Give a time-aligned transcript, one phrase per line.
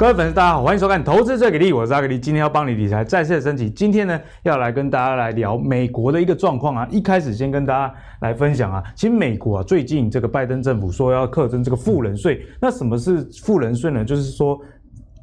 [0.00, 3.68] 各位粉丝，大家好，欢迎收看《投资最给力》，我是阿格力，今天要帮你理财再次的升级。
[3.68, 6.88] 今天呢，要来跟大家来聊美国的一个状况啊。
[6.90, 12.40] 一开始先跟大家来分享啊，其实美国啊，最近这个拜登政府说要课征这个富人税。
[12.58, 14.02] 那什么是富人税呢？
[14.02, 14.58] 就是说，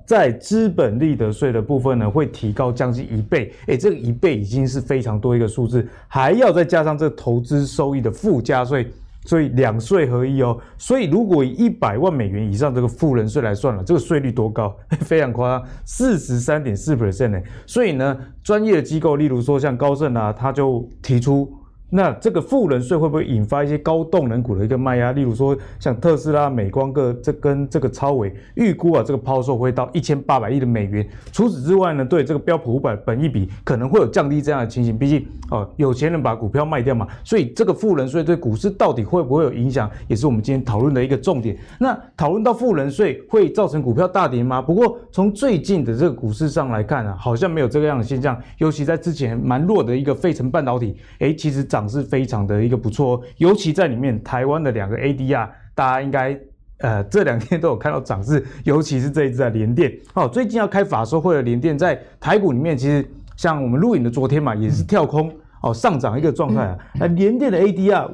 [0.05, 3.51] 在资本利得税的部分呢，会提高将近一倍。
[3.65, 8.87] 诶，这个一倍已经是非常多一个数字，还要再加上这投资收益的附加税。
[9.27, 14.75] 所以两税合一哦，所以如果以一百万美元以上这个富人税来算了，这个税率多高？
[15.05, 17.41] 非常夸张，四十三点四 percent 呢。
[17.65, 21.53] 所以呢，专业的机构，例如说像高盛啊，他就提出。
[21.89, 25.13] 那这个富人税会不会引发一些高动能股的一个卖压？
[25.13, 31.07] 例如说像特斯拉、美光个这跟这个超伟预估啊，这个抛售会到一千八百亿的美元。
[31.31, 34.97] 除此之外呢，对这个标普五百本一比可能会有降低这样的情形。
[34.97, 41.57] 毕竟哦，有钱人把股票卖掉嘛，所以这个富人税对股市到底会不会有影响，也是我们今天讨论的一个重点。
[41.79, 44.61] 那讨论到富人税会造成股票大跌吗？
[44.61, 48.37] 不过从最近的这个股市上来看啊，好像没有这个样的现象。
[48.57, 51.76] 尤其在之前蛮弱的一个费城半导体，诶，其实涨。
[51.77, 56.35] 涨是非常的一个不错，尤其在里面，台湾的两个 ADR，大家应该
[56.79, 68.09] 呃这两天都有看到涨势，尤其是这一只啊联电，哦，最近要开法说会的联电，在台股里面，其实像我们录影的昨天嘛，也是跳空哦上涨一个状态啊，那联电的 ADR。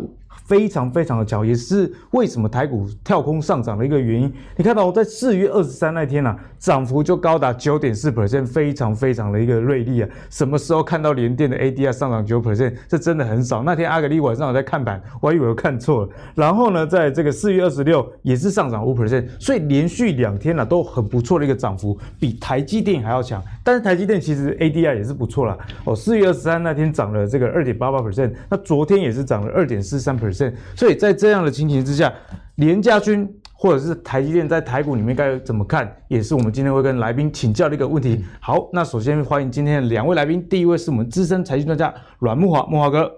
[0.45, 4.31] 非常非常的巧，也是为什么台股跳空上涨的一个原因。
[4.55, 10.09] 你看到我在四月二十三那天呐、啊，涨幅就高达九点四 percent，非常非常的一个锐利啊！
[10.29, 12.73] 什么时候看到联电的 ADR 上涨九 percent？
[12.87, 13.63] 这真的很少。
[13.63, 16.09] 那天阿格力晚上我在看盘，我还以为我看错了。
[16.35, 23.41] 然后呢，在这个四月二十六也是上涨五 percent，所以连续两天呢、啊、都很不错的一个涨幅，比台积电还要强。
[23.63, 25.57] 但是台积电其实 ADR 也是不错啦。
[25.85, 30.32] 哦，四月二十三那天涨了这个二点八八 percent，那昨天也是涨了二点四三 percent。
[30.33, 32.11] 所以在这样的情形之下，
[32.55, 38.21] 廉价军或者是台积电在台股里面该怎么看，也是我们今天会跟来宾请教的一个问题。
[38.41, 43.09] 好，那首先欢迎今天的两位来宾，第一位是我们资深财经专家阮木华，木华哥，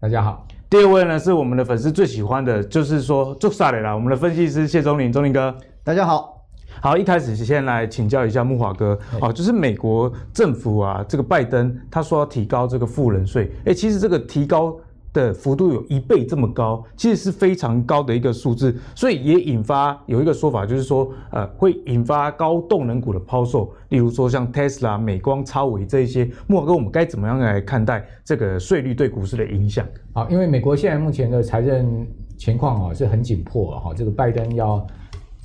[0.00, 0.46] 大家好。
[0.70, 5.54] 第二位呢是我们的粉丝最喜欢的，就是说做啥的啦，我们的分析师谢宗林，宗林哥，
[5.84, 6.38] 大家好。
[6.80, 14.74] 好，一开始先来请教一下木华哥，哦，就是美国政府啊，这个拜登他说要提高这个富人税，诶，其实这个提高。
[15.12, 26.30] 的幅度有一倍这么高，其实是非常高的一个数字，所以也引发有一个说法，就是说，呃，会引发高动能股的抛售，例如说像 Tesla、美光、超微这一些。
[26.46, 29.86] 莫哥，我们该怎么样来看待这个税率对股市的影响？
[30.14, 32.06] 好，因为美国现在目前的财政
[32.38, 34.86] 情况啊是很紧迫哈，这个拜登要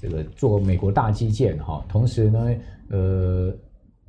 [0.02, 2.56] 这个做美国大基建哈，同时呢，
[2.90, 3.54] 呃。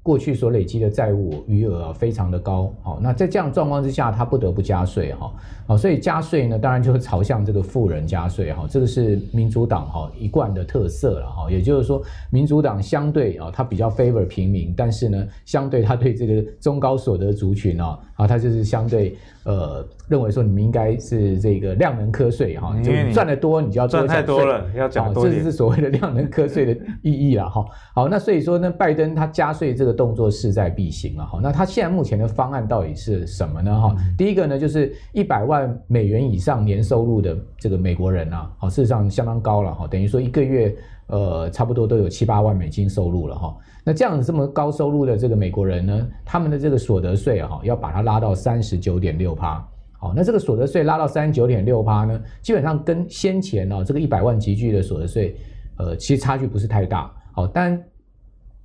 [0.08, 5.30] 过去所累积的债务余额非常的高，好，那在这样状况之下，他不得不加税，哈，
[5.68, 19.14] 好，所以加税呢，当然就是朝向这个富人加税，哈，这个是民主党哈一贯的特色了，哈，也就是说，民主党相对啊，他比较 favor 平民，但是呢，相对他对这个中高所得族群啊，啊，他就是相对。
[19.44, 27.64] 呃，认为说你们应该是这个量能课税哈，就赚得多你就要多赚太多了，要讲多这是所谓的量能课税的意义了哈。
[27.94, 31.40] 好，那所以说呢，拜登他加税这个动作势在必行了哈。
[31.42, 33.96] 那他现在目前的方案到底是什么呢哈？
[34.18, 40.76] 第一个呢，就是一百万美元以上年收入的这个美国人啊，好，事实上相当高了哈，等于说一个月
[41.06, 43.56] 呃差不多都有七八万美金收入了哈。
[43.84, 49.66] 那这样子这么高收入的这个美国人呢，他们的这个所得税啊，要把它拉到三十九点六趴。
[50.00, 55.34] 好，那这个所得税拉到三十九点六趴呢，基本上跟先前呢这个一百万集聚的所得税，
[55.78, 57.10] 呃，其实差距不是太大。
[57.32, 57.82] 好，但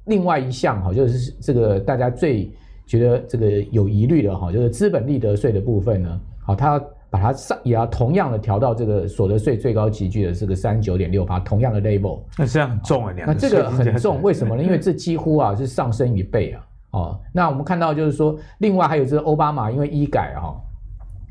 [0.06, 2.52] 另外一项哈，就是这个大家最
[2.86, 6.82] 觉得这个有疑虑的哈，就是资本利得税的部分呢，好，它。
[7.14, 14.64] 把它上也要同样的调到这个所得税最高级距的这个三十九点六八，同样的 level，那这样很重啊，那这个很重，为什么呢？
[14.66, 20.60] 因为这几乎啊是上升一倍啊，哦，那我们看到就是说，另外还有这个奥巴马因为医改哈，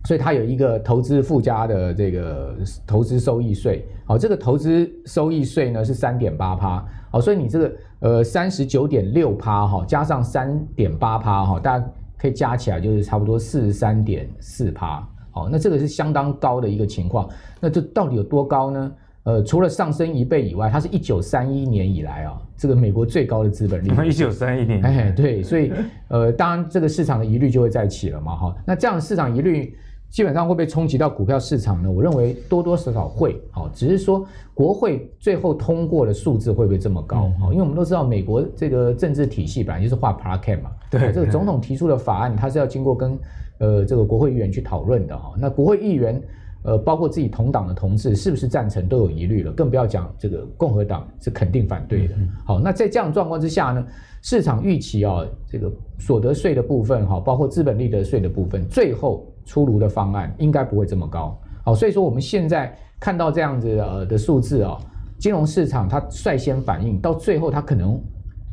[0.04, 2.54] 所以他有一个投资附加的这个
[2.86, 11.84] 投资收益税，好，这个投资收益税呢是三点八趴，好，所以你这个呃三十九点六趴哈，加上三点八趴哈，大家
[12.22, 15.04] 可以加起来就是差不多四十三点四趴。
[15.32, 17.28] 好，那这个是相当高的一个情况。
[17.58, 18.92] 那这到底有多高呢？
[19.24, 24.06] 呃，除了上升一倍以外，它是一九三一年以来啊，这个美国最高的资本利得税。
[24.08, 25.72] 一九三一年，哎，对，所以
[26.08, 28.56] 呃，当然这个市场的疑虑就会再起了嘛，哈。
[28.64, 29.76] 那这样市场疑虑
[30.12, 31.90] 基本上会被冲击到股票市场呢？
[31.90, 37.22] 我认为多多少少会，好，只是说国会最后通过的数字会不会这么高？
[37.40, 43.18] 好、嗯，因为我们都知道美国这个政治体系本来就是画 parquet 嘛，对，这个总统提出的法案，它是要经过跟。
[43.58, 46.20] 呃，这个国会议员去讨论的哈，那国会议员
[46.64, 52.14] 呃，包括自己同党的同志是不是赞成都有疑虑了，更不要讲这个共和党是肯定反对的。
[52.44, 53.84] 好，那在这样状况之下呢，
[54.22, 61.36] 市场预期啊，这个所得税的部分哈，包括资本利得税的部分，最后出炉的方案应该不会这么高。
[61.64, 64.78] 好，所以说我们现在看到这样子呃的数字啊，
[65.18, 68.00] 金融市场它率先反应，到最后它可能。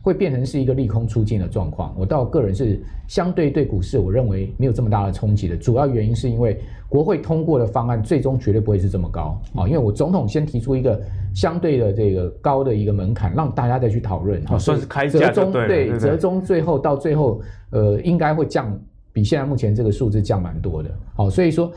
[0.01, 1.93] 会变成是一个利空出尽的状况。
[1.97, 5.57] 我倒个人是相对对股市，我认为没有这么大的冲击的。
[5.57, 10.99] 主要原因是因为国会通过的方案最终绝对不会是这么高啊，因为我总统先提出一个
[11.33, 14.41] 相对的这个高的一个门槛，让大家再去讨论。
[14.49, 17.41] 哦，算是开价折中，对，对，折中最后到最后，
[17.71, 18.79] 呃，应该会降
[19.11, 20.89] 比现在目前这个数字降蛮多的。
[21.13, 21.71] 好，所以说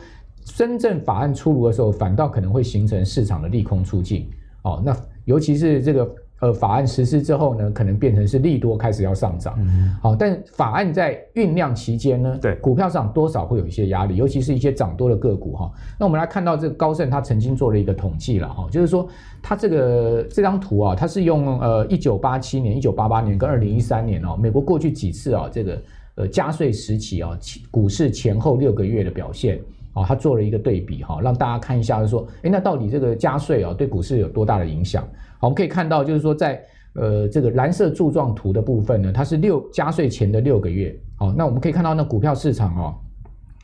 [0.45, 4.27] 深圳法案出炉的时候，反倒可能会形成市场的利空出尽。
[4.63, 6.09] 哦，那尤其是这个。
[6.43, 9.55] 呃，法案实施之后呢，可能变成是利多开始要上涨。
[9.59, 15.71] 嗯，好，但法案在酝酿期间呢，对股票上多少会有一些压力，尤其是一些涨多的个股哈。
[15.97, 19.07] 那我们来看到这个高盛，他曾经做了一个统计了哈，就是说
[19.41, 25.81] 他这个这张图啊，他是用呃一九八七年、一九八八年跟二零一三年哦，美国过去几次啊这个
[26.15, 27.39] 呃加税时期啊，
[27.71, 29.61] 股市前后六个月的表现
[29.93, 35.07] 啊，他做了一个对比哈，让大家看一下，就是说，哎，那到底这个加税啊对股市有多大的影响？
[35.45, 36.65] 我们可以看到，就是说在，在
[37.01, 40.95] 呃这个蓝色柱状图的部分呢，它是六加税前的六个月。
[41.15, 42.95] 好，那我们可以看到，那股票市场哦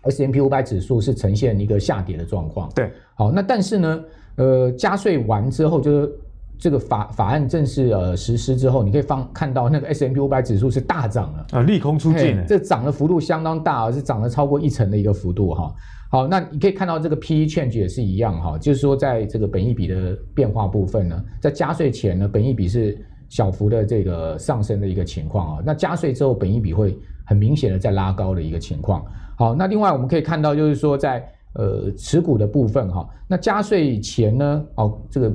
[0.04, 2.70] ，S M P 五百指数是呈现一个下跌的状况。
[2.76, 4.04] 对，好，那但是呢，
[4.36, 6.12] 呃，加税完之后，就是
[6.58, 15.74] 这个法法案正式呃实施之后，你可以放看到那个 S M P 五百指数是大涨了啊，利空出尽，这涨的幅度相当大，是涨了超过一成的一个幅度哈。
[16.12, 22.98] 好，那你可以看到这个 PE change 也是一样哈，就是说在这个本益比的变化部分呢，在加税前呢，本益比是
[23.30, 29.06] 小幅的这个上升的一个情况啊，那加税之后，本益比会很明显的在拉高的一个情况。
[29.38, 31.24] 好，那另外我们可以看到就是说在
[31.54, 35.34] 呃持股的部分哈，那加税前呢，哦这个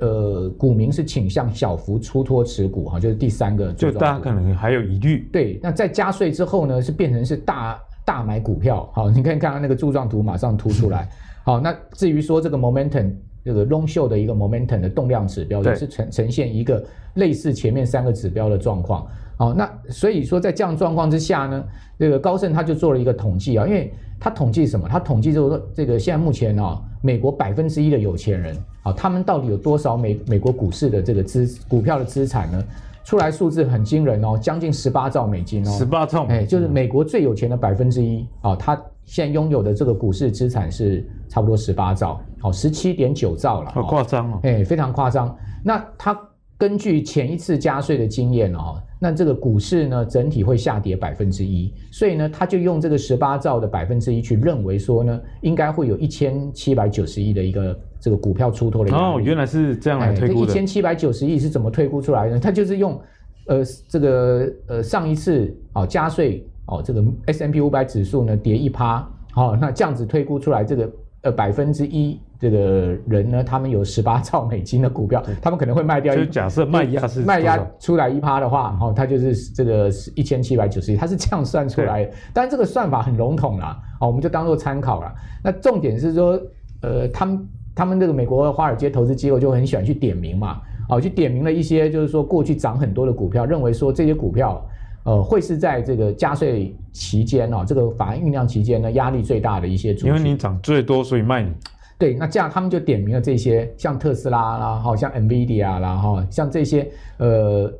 [0.00, 5.28] 呃股民是倾向小幅出脱持股哈，就是第三个，就大家可能还有疑虑。
[5.32, 7.80] 对，那在加税之后呢，是变成是大。
[8.04, 11.08] 大买股票，好，你可以看到那个柱状图马上凸出来。
[11.44, 13.12] 好，那至于说这个 momentum，
[13.44, 16.84] 这个 long show 的一个 momentum 的动量指标，也是呈呈现一个
[17.14, 19.06] 类似前面三个指标的状况。
[19.36, 21.64] 好，那所以说在这样状况之下呢，
[21.98, 24.88] 这个高盛他就做了一个统计啊，因为他统计什么？
[24.88, 32.64] 他统计就是说，这个现在目前啊，美国百分之一的有钱人，啊，他们到底有多少美美国股市的这个资股票的资产呢？
[33.04, 45.36] 出来数字很惊人哦，将近十八兆美金哦，十八兆，哎，就是美国最有钱的百分之一啊，他现在拥有的这个股市资产是差不多十八兆，哦，十七点九兆了，好夸张哦，哎，非常夸张。
[45.64, 46.18] 那他
[46.62, 57.76] 根据前一次加税的经验哦，那这个股市呢整体会下跌百分之一，所以呢他就用这个十八兆的百分之一去认为说呢，应该会有一千七百九十亿的一个。
[58.04, 60.50] 这个股票出脱的哦，原来是这样来推估的。
[60.50, 62.36] 一千七百九十亿是怎么推估出来的？
[62.36, 63.00] 他就是用，
[63.46, 70.90] 呃，这个呃上一次哦加税哦，这个 S M P 五百指数呢跌一趴，好、哦，那这样子推估出来这个
[71.22, 72.58] 呃百分之一这个
[73.06, 76.18] 人呢，他们有十八兆美金的股票，他们可能会卖掉一。
[76.18, 82.12] 就假设卖压是卖压出来一趴的话，哦，它就是这个一千七百九十亿，它是这样算出来的。
[82.32, 85.12] 但这个算法很笼统啦，哦，我们就当做参考了。
[85.42, 86.40] 那重点是说，
[86.82, 87.48] 呃，他们。
[87.74, 94.62] 他们这个美国的华尔街投资机构就很喜欢去点名嘛，哦，去点名了一些就是说过去涨很多的股票，认为说这些股票，
[95.04, 100.06] 呃，会是在这个加税期间哦，这个法案酝酿期间呢，压力最大的一些主。
[100.06, 101.52] 因为你涨最多，所以卖你。
[101.98, 107.72] 对，那这样他们就点名了这些，像特斯拉啦，哈，像 NVIDIA 啦，哈，像这些呃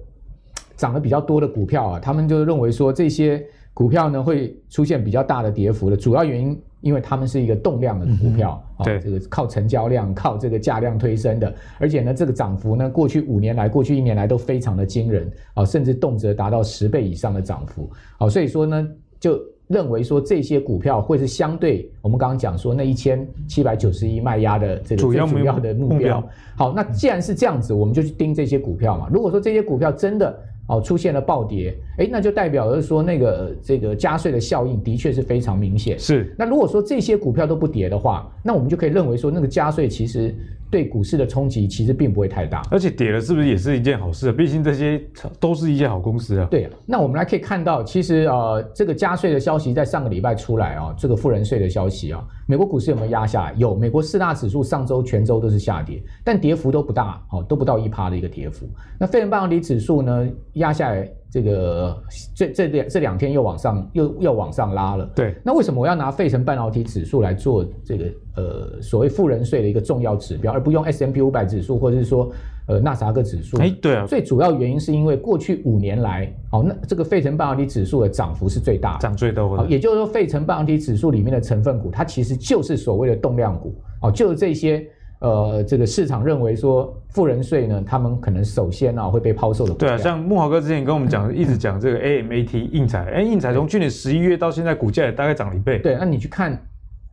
[0.77, 6.61] 涨得比较多的股票啊，他们就认为说这些股票呢会出现比较大的跌幅的主要原因。
[6.83, 17.89] 因为它们是一个动量的股票，嗯、对，这个靠成交量、靠这个价量推升的，而且呢，这个涨幅呢，过去五年来、过去一年来都非常的惊人啊，甚至动辄达到十倍以上的涨幅，
[18.19, 18.89] 好，所以说呢，
[19.21, 19.41] 就
[19.73, 26.23] 认为说这些股票会是相对我们刚刚讲说那一千七百九十亿卖压的这个最主要的目标。
[26.55, 29.09] 好，那既然是这样子，我们就去盯这些股票嘛。
[29.11, 30.39] 如果说这些股票真的，
[30.69, 35.99] 哦，出现了暴跌，诶，那就代表着说那个这个加税的效应的确是非常明显。
[35.99, 40.35] 是，那如果说这些股票都不跌的话，那我们就可以认为说那个加税其实
[40.73, 42.63] 对股市的冲击其实并不会太大。
[42.71, 44.33] 而且跌了是不是也是一件好事？
[44.33, 44.99] 毕竟这些
[45.39, 46.49] 都是一些好公司啊。
[46.51, 53.55] 对，那我们来可以看到，其实呃，这个加税的消息在上个礼拜出来啊，这个富人税的消息啊，美国股市有没有压下来？
[53.59, 58.67] 有，美国四大指数上周全周都是下跌，但跌幅都不大，哦，都不到一趴的一个跌幅。
[58.99, 61.07] 那费城半导体指数呢，压下来。
[61.33, 62.03] 这个
[62.37, 65.35] 这这两这两天又往上又又往上拉了，对。
[65.43, 68.05] 那为什么我要拿费城半导体指数来做这个
[68.37, 72.31] 呃所谓富人税的一个重要指标，而不用 S M P 五百指数或者是说
[72.69, 73.59] 呃纳斯达克指数？
[73.59, 74.07] 哎，对啊。
[74.07, 79.67] 最主要原因是因为过去五年来，哦，那这个费城半导体指数的涨幅是最大的，涨最多的。
[79.67, 84.87] 也就是说，费城半导体指数里面的成分股，它其实就是所谓的动量股，哦，就是这些。
[85.23, 89.73] 呃，这个市场认为说富人税呢，他们可能首先啊会被抛售的。
[89.75, 95.79] 对啊，像木豪哥之前跟我们讲， 一直讲这个 AMAT 应材，哎，应材从去年十一月到现在，股价也大概涨了一倍。
[95.79, 96.61] 对，那你去看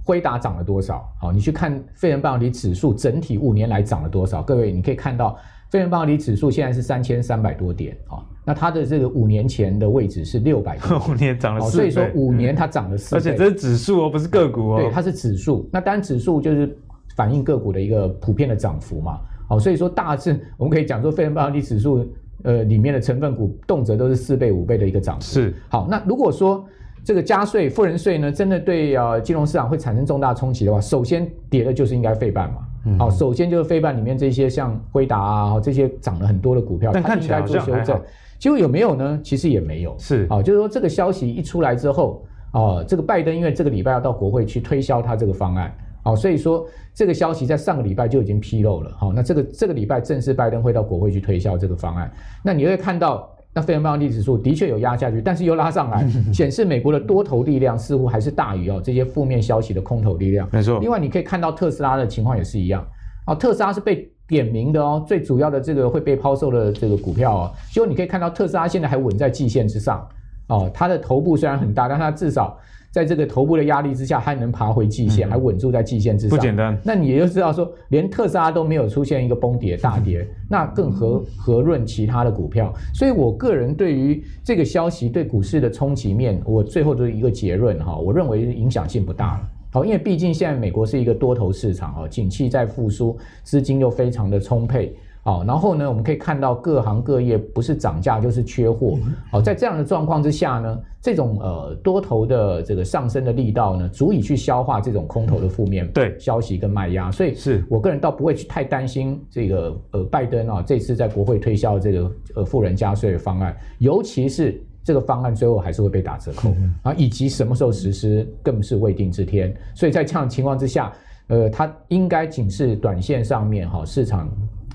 [0.10, 1.08] 辉达涨了多少？
[1.22, 4.42] 好，你去看费城半导体指数整体五年来涨了多少？
[4.42, 5.38] 各位，你可以看到
[5.70, 14.82] 费城半导体指数现在是三千三百多点啊，那它的这个五年前的位置是六百多， 五年涨了四倍，所以说五年它涨了四倍，而且这是指数哦，不是个股哦。
[14.82, 15.70] 对，它是指数。
[15.72, 16.76] 那当然指数就是。
[17.16, 22.10] 反映个股的一个普遍的涨幅嘛，好，所以说大致我们可以讲说，费城半导体指数
[22.44, 25.26] 呃里面的成分股动辄都是四倍五倍的一个涨幅。
[25.26, 26.66] 是，好，那如果说
[27.04, 32.58] 这个加税富人税呢，真的对呃金融市场会产生重大冲击的话，首先跌的就是应该费半嘛，
[32.98, 38.00] 好、嗯，首先就是费半里面这些像辉达啊这些涨了很多的股票，但看起来做修正，
[38.38, 39.20] 结果有没有呢？
[39.24, 45.74] 其实也没有，是，啊，就是说这个消息一出来之后，啊，这个拜登因为这个礼拜要到国会去推销他这个方案。
[46.04, 48.90] 哦，所以说这个消息在上个礼拜就已经披露了。
[48.98, 52.10] 好，那这个这个礼拜正式拜登会到国会去推销这个方案。
[52.42, 60.48] 那你会看到，那费城半导体指数的确有压下去，但是又拉上来，显示美国的多头力量似乎还是大于哦这些负面消息的空头力量。
[60.52, 60.80] 没错。
[60.80, 62.86] 另外，你可以看到特斯拉的情况也是一样。
[63.26, 67.52] 啊，特斯拉是被点名的哦，最主要的这个会被抛售的这个股票哦。
[67.72, 70.08] 结果你可以看到特斯拉现在还稳在季线之上。
[70.48, 72.58] 哦，它的头部虽然很大，但它至少。
[72.92, 76.78] 在这个头部的压力之下，还能爬回季线，嗯、还稳住在季线之上，不简单。
[76.84, 82.74] 那你也就知道说，连特斯拉都没有出现一个崩跌大跌，嗯、那更何何论其他的股票？
[82.94, 89.50] 所以我个人对于这个消息对股市的冲击面，我最后的一个结论哈，我认为影响性不大了。
[89.72, 94.96] 好，因为毕竟现在美国是一个多头市场啊，景气在复苏，资金又非常的充沛。
[95.22, 98.98] 好，然后呢，我们可以看到各行各业不是涨价就是缺货。
[99.30, 107.12] 好，在这样的状况之下呢，这种呃多头的这个上升的力道呢，足以去消化这种空头的负面对消息跟卖压。
[107.12, 119.54] 所以是我个人倒不会去太担心这个呃拜登啊这次在国会推销这个呃富人加税的方案，尤其是这个方案最后还是会被打折扣啊，以及什么时候实施更是未定之天。
[119.76, 120.92] 所以在这样的情况之下，
[121.28, 124.28] 呃，它应该仅是短线上面哈市场。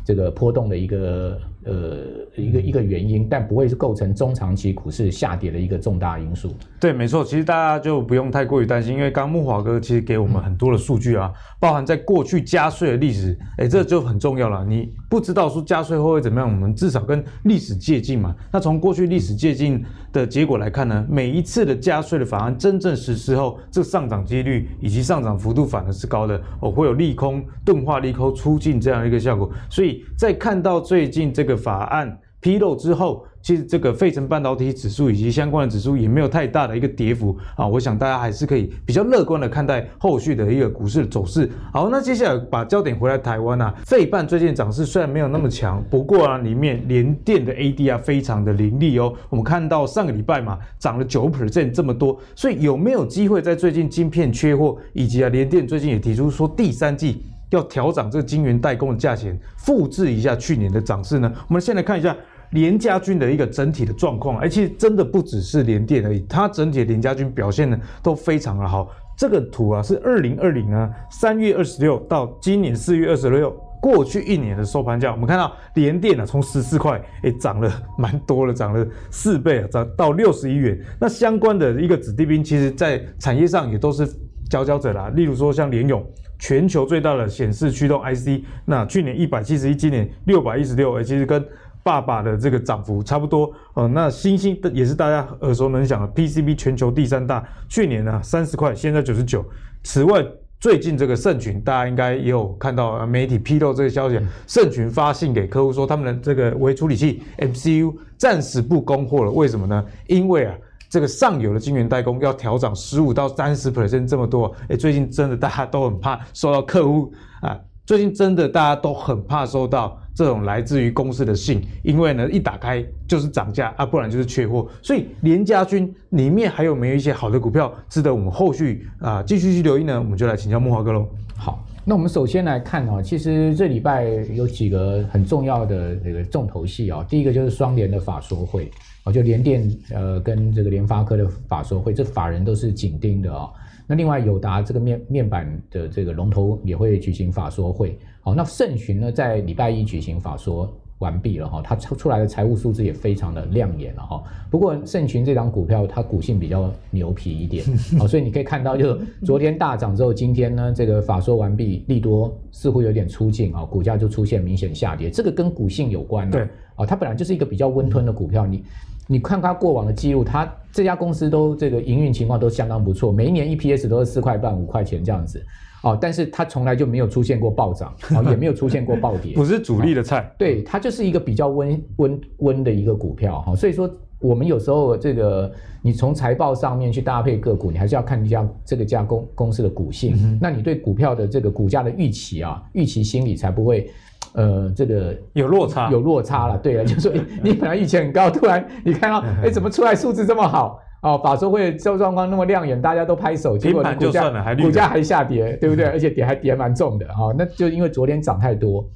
[0.04, 1.96] 这个波动的一个呃
[2.36, 6.54] 一个一个原因，但不会是构成中长期股市下跌的一个重大因素。
[6.80, 14.64] 对，没错，其实大家就不用太过于担心，因为刚木华哥其实给我们很多的数据啊，嗯、包含在过去加税的历史，哎，这就很重要了。
[14.64, 18.34] 你不知道说加税后会怎么样，我们至少跟历史借镜嘛。
[18.52, 29.50] 那从过去历史借镜的结果来看呢，每一次的加税的法案真正实施后，这个上涨几率以及上涨幅度反而是高的哦，会有利空钝化利空出尽这样一个效果。
[29.70, 32.18] 所以在看到最近这法案。
[32.40, 41.50] 披露之后，其实这个费城半导体指数以及相关的指数也没有太大的一个跌幅啊，我想大家还是可以比较乐观的看待后续的一个股市的走势。
[41.72, 49.14] 好，那接下来把焦点回来台湾啊，费半最近涨势虽然没有那么强，不过啊，里面联电的 ADR 非常的凌厉哦。
[49.30, 61.32] 我们看到上个礼拜嘛，涨了九 percent 这么多，所以有没有机会在最近晶片缺货，以及啊联电最近也提出说第三季要调涨这个晶圆代工的价钱，复制一下去年的涨势呢？
[61.48, 62.16] 我们先来看一下。
[62.50, 68.88] 联家军的一个整体的状况，而且真的不只是联电而已，它整体的联家军表现呢都非常的好。
[69.18, 73.50] 这个图啊是二零二零啊三月二十六到今年四月二十六，
[73.82, 80.78] 过去一年的收盘价，我们看到联电啊从十四块诶涨了蛮多了，涨了四倍啊，涨到六十一元。
[81.00, 84.06] 那相关的一个子弟兵，其实在产业上也都是
[84.48, 85.08] 佼佼者啦。
[85.08, 86.06] 例如说像联咏，
[86.38, 91.44] 全球最大的显示驱动 IC，那去年一百七十一，今年六百一十六，诶其实跟
[91.82, 99.44] 爸爸的这个涨幅差不多，呃，那欣兴的也是大家耳熟能详的 PCB 全球第三大，去年呢三十块，现在九十九。
[99.82, 100.24] 此外，
[100.58, 109.84] 最近这个盛群，大家应该也有看到媒体披露这个消息，盛群发信给客户说，他们的这个微处理器 MCU 暂时不供货了，为什么呢？
[110.06, 110.54] 因为啊，
[110.94, 117.58] 这个上游的晶圆代工要调涨十五到三十 percent 这么多，诶，最近真的大家都很怕收到客户啊。
[117.84, 124.68] 最近真的大家都很怕收到这种来自于公司的信，因为呢一打开就是涨价啊，不然就是缺货。
[124.80, 129.98] 所以联家军里面还有没有一些好的股票值得我们后续啊继续去留意呢？
[129.98, 131.08] 我们就来请教木华哥喽。
[131.36, 138.70] 好，那我们首先来看哦，其实这礼拜有几个很重要的这个重头戏啊，第一个就是双联的法说会
[139.04, 143.50] 哦，就联电呃跟这个联发科的法说会，这法人都是紧盯的啊。
[143.86, 154.22] 那另外友达这个面面板的这个龙头也会举行法说会，好，那盛群呢在礼拜一举行法说完毕了哈，它出出来的财务数字也非常的亮眼了哈。
[154.50, 157.64] 不过盛群这张股票它股性比较牛皮一点，
[157.98, 166.30] 好， 所以你可以看到，就 昨天大涨之后，今天呢这个法说完毕，利多似乎有点出尽啊，股价就出现明显下跌，这个跟股性有关。
[166.30, 166.42] 对，
[166.76, 168.64] 啊，它本来就是一个比较温吞的股票，你。
[169.06, 175.44] 你看它过往的记录，它这家公司都这个营运情况都相当不错，每一年 EPS 都是四块半、五块钱这样子，
[175.84, 180.28] 哦，但是它从来就没有出现过暴涨，哦， 也没有出现过暴跌，不是主力的菜。
[180.38, 183.88] 对，它就是一个比较温温温的一个股票哈，所以说
[184.18, 193.90] 我们有时候这个你从财报上面去搭配个股，你还是要看一下这个家公公司的股性，嗯，那你对股票的这个股价的预期啊，预期心理才不会。
[194.32, 196.58] 呃，这个有落差，有落差了。
[196.58, 200.80] 对啊，就是说 你本来预期很高，突然你看到， 哎，怎么出来数字这么好？
[201.04, 205.84] 哦，法说会这状况那么亮眼，大家都拍手，结果股价股价还下跌，对不对？
[205.84, 207.34] 而且跌还跌蛮重的哈、哦。
[207.36, 208.88] 那就因为昨天涨太多，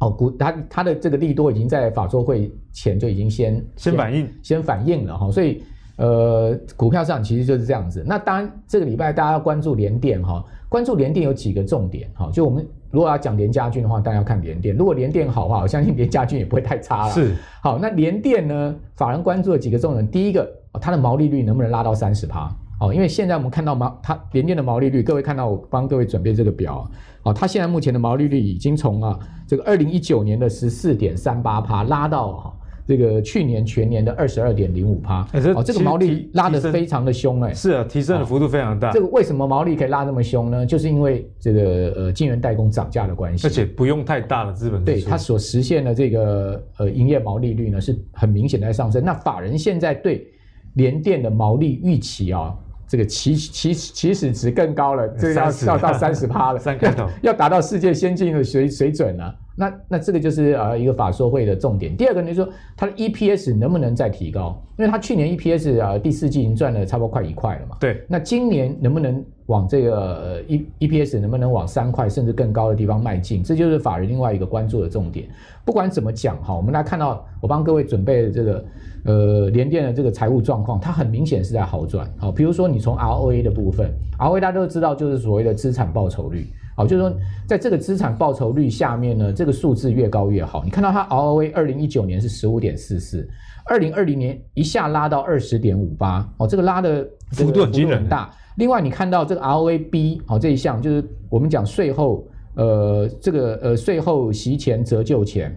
[0.00, 5.32] 哦，股它它的这个利多已经在法说会前就已经先先反应先反应了哈、哦。
[5.32, 5.62] 所以
[5.96, 8.04] 呃，股票上其实就是这样子。
[8.06, 10.44] 那当然，这个礼拜大家要关注联电哈。
[10.68, 14.76] 关注联电有几个重点哈，就我们如果要讲联家军的话，大家要看联电。
[14.76, 17.12] 如果联电好的话，我相信联家军也不会太差了。
[17.12, 18.76] 是，好，那联电呢？
[18.94, 20.48] 法人关注的几个重点，第一个，
[20.78, 22.54] 它的毛利率能不能拉到三十趴？
[22.80, 26.90] 哦，因为现在我们看到毛，它联电的毛利率，各位看到我帮各位准备这个表，
[27.24, 32.56] 哦，它现在目前的毛利率已经从啊这个二零一九年的十四点三八趴拉到哈。
[32.86, 35.20] 这个去年全年的二十二点零五趴，
[35.54, 38.90] 哦，这个毛利拉得非常的凶哎，是啊，提升的幅度非常大。
[38.90, 40.66] 这个为什么毛利可以拉那么凶呢？
[40.66, 41.62] 就是因为这个
[41.94, 44.84] 呃晶圆代工涨价的关系，而且不用太大的资本。
[44.84, 49.04] 对，它所实现的这个呃营业毛利率呢是很明显的在上升。
[49.04, 50.26] 那法人现在对
[50.74, 52.54] 联电的毛利预期啊，
[52.88, 59.34] 这个起起起始值更高了，这要要到三十趴了， 三开头 要达到世界先进的水水准了。
[59.56, 61.94] 那那这个就是呃一个法说会的重点。
[61.94, 64.58] 第二个呢，就是说它的 EPS 能不能再提高？
[64.78, 67.76] 因为它去年 EPS 啊第四季已经赚了差不多快一块了嘛。
[67.78, 68.02] 对。
[68.08, 73.44] 那今年能不能往这个呃 E EPS 能不能往三块甚至更高的地方迈进？
[73.44, 75.28] 这就是法人另外一个关注的重点。
[75.62, 78.64] 不管怎么讲哈，我们来看到我帮各位准备的这个
[79.04, 82.08] 呃联电的这个财务状况，它很明显是在好转。
[82.18, 86.46] 好，比如说你从 ROA 的部分，ROA 大家都知道就是所谓的资产报酬率。
[86.76, 87.12] 好，就是说，
[87.46, 90.62] 在这个资产报酬率下面呢，这个数字越高越好。
[90.64, 93.28] 你看到它 ROA 二零一九年是十五点四四，
[93.66, 98.30] 二零二零年一下拉到二十点五八，哦，这个拉的幅度很惊人，很大。
[98.56, 105.54] 另外，你看到这个 ROAB，哦，这一项就是我们讲税后，呃，这个呃税后息前折旧前，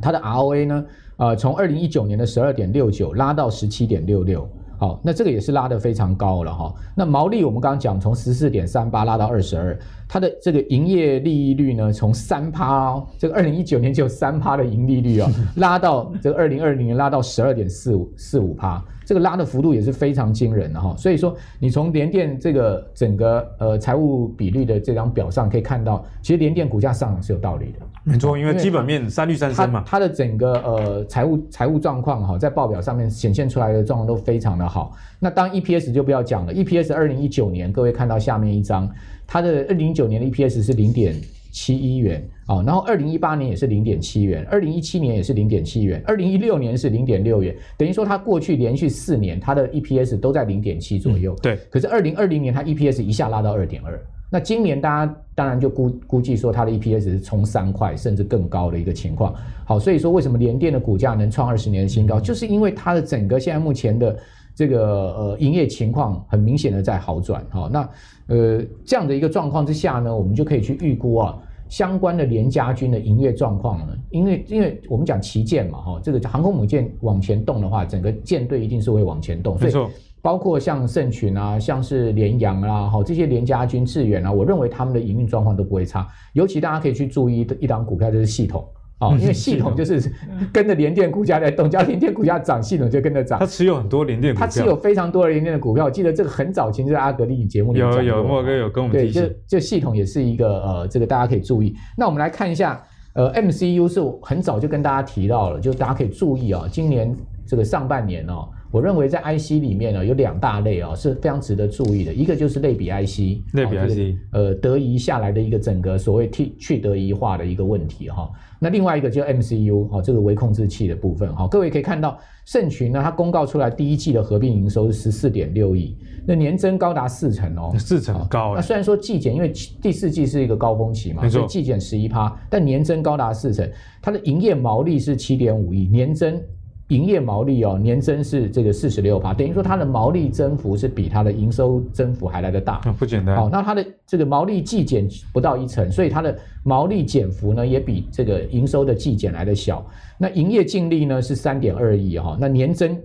[0.00, 0.84] 它的 ROA 呢，
[1.20, 4.48] 呃，从二零一九年的十二点六九拉到十七点六六。
[4.78, 6.74] 好，那这个也是拉得非常高了哈。
[6.96, 9.78] 那毛利我们刚刚讲，从十四点三八拉到二十二，
[10.08, 18.82] 它的这个营业利益率呢，从三趴，这个二零一九年就有三趴的盈利率啊， 拉到这个二零二零年拉到十二点四五四五趴。
[19.04, 27.80] 这个拉的幅度也是非常惊人的哈，所以说你从联电这个整个呃财务比率的这张表上可以看到，其实联电股价上涨是有道理的。
[28.02, 34.96] 没错，因为基本面三率三升嘛，它的整个呃财务财务状况哈，在报表上面显现出来的状况都非常的好。
[35.18, 38.90] 那当 EPS 就不要讲了，EPS 二零一九年各位看到下面一张，
[39.26, 41.14] 它的二零一九年的 EPS 是零点
[41.52, 42.26] 七一元。
[42.46, 51.32] 哦，然后二零一八年也是零点七元，二零一七年也是零点七元，二零一六年是零点六元，等于说它过去连续四年它的 EPS 都在零点七左右。
[51.40, 51.56] 对。
[51.70, 59.34] 可是二零二零年它 EPS 一下拉到二点二，那今年大家当然就估估计说它的 EPS 是冲三块甚至更高的一个情况。
[59.64, 64.16] 好，所以说为什么联电的股价能创二十年的新高，就是因为它的整个现在目前的
[64.54, 64.82] 这个
[65.16, 67.44] 呃营业情况很明显的在好转。
[67.50, 67.88] 好，那
[68.28, 71.36] 呃这样的一个状况之下呢，我们就可以去预估啊。
[71.68, 73.96] 相关的联家军的营业状况呢？
[74.10, 79.56] 因为因为我们讲旗舰嘛，哈，这个航空母舰往前动的话，整个舰队一定是会往前动。
[79.60, 79.88] 没错。
[80.22, 86.06] 包括像盛群啊，像是联阳啊，哈，这些联家军、致远啊，我认为他们的营运状况都不会差。
[86.32, 88.66] 尤其大家可以去注意一档股票，就是系统。
[89.00, 90.12] 哦，因为系统就是
[90.52, 93.38] 跟着联电股价在动，只要联电股价涨，系统就跟着涨。
[93.38, 95.86] 他持有很多联电股票，他持有非常多的联电的股票。
[95.86, 99.22] 我记得这个很早前就在阿格力节目里面有有莫哥有跟我们提醒。
[99.22, 101.74] 对，就就系统也是一个呃，这个大家可以注意。
[101.96, 102.78] 那我们来看一下，
[103.14, 108.50] 呃，MCU 是很早就跟大家提到了，就大家可以注意啊、哦，今年这个上半年哦。
[108.70, 112.14] 我认为在 IC 里面呢，有两大类啊、哦，是非常值得注意的。
[112.14, 118.30] 一个就是类比 IC，类比 IC，、呃，德仪下来的一个整个所谓去去德仪化的一个问题哈、哦。
[118.60, 121.48] 那另外一个就 MCU 哈、哦，这个微控制器的部分哈、哦。
[121.48, 128.54] 各位可以看到，盛群呢，它公告出来第一季的合并营收是十四点六亿，那年增高达四成哦，四成高、哦。
[128.54, 129.52] 那虽然说季减，因为
[129.82, 133.68] 第四季是一个高峰期嘛，所以季减十一趴，但年增高达四成，
[134.00, 136.40] 它的营业毛利是七点五亿，年增。
[136.90, 142.78] 营业毛利哦，年增是这个四十六趴，等于说它的毛利增幅是比它的营收增幅还来得大。
[142.98, 143.36] 不简单。
[143.36, 149.86] 好，那它的这个毛利季减不到一成，所以它的毛利减幅呢也比这个营收的季减来得小。
[150.18, 152.98] 那营业净利呢是三点二亿哈，那年增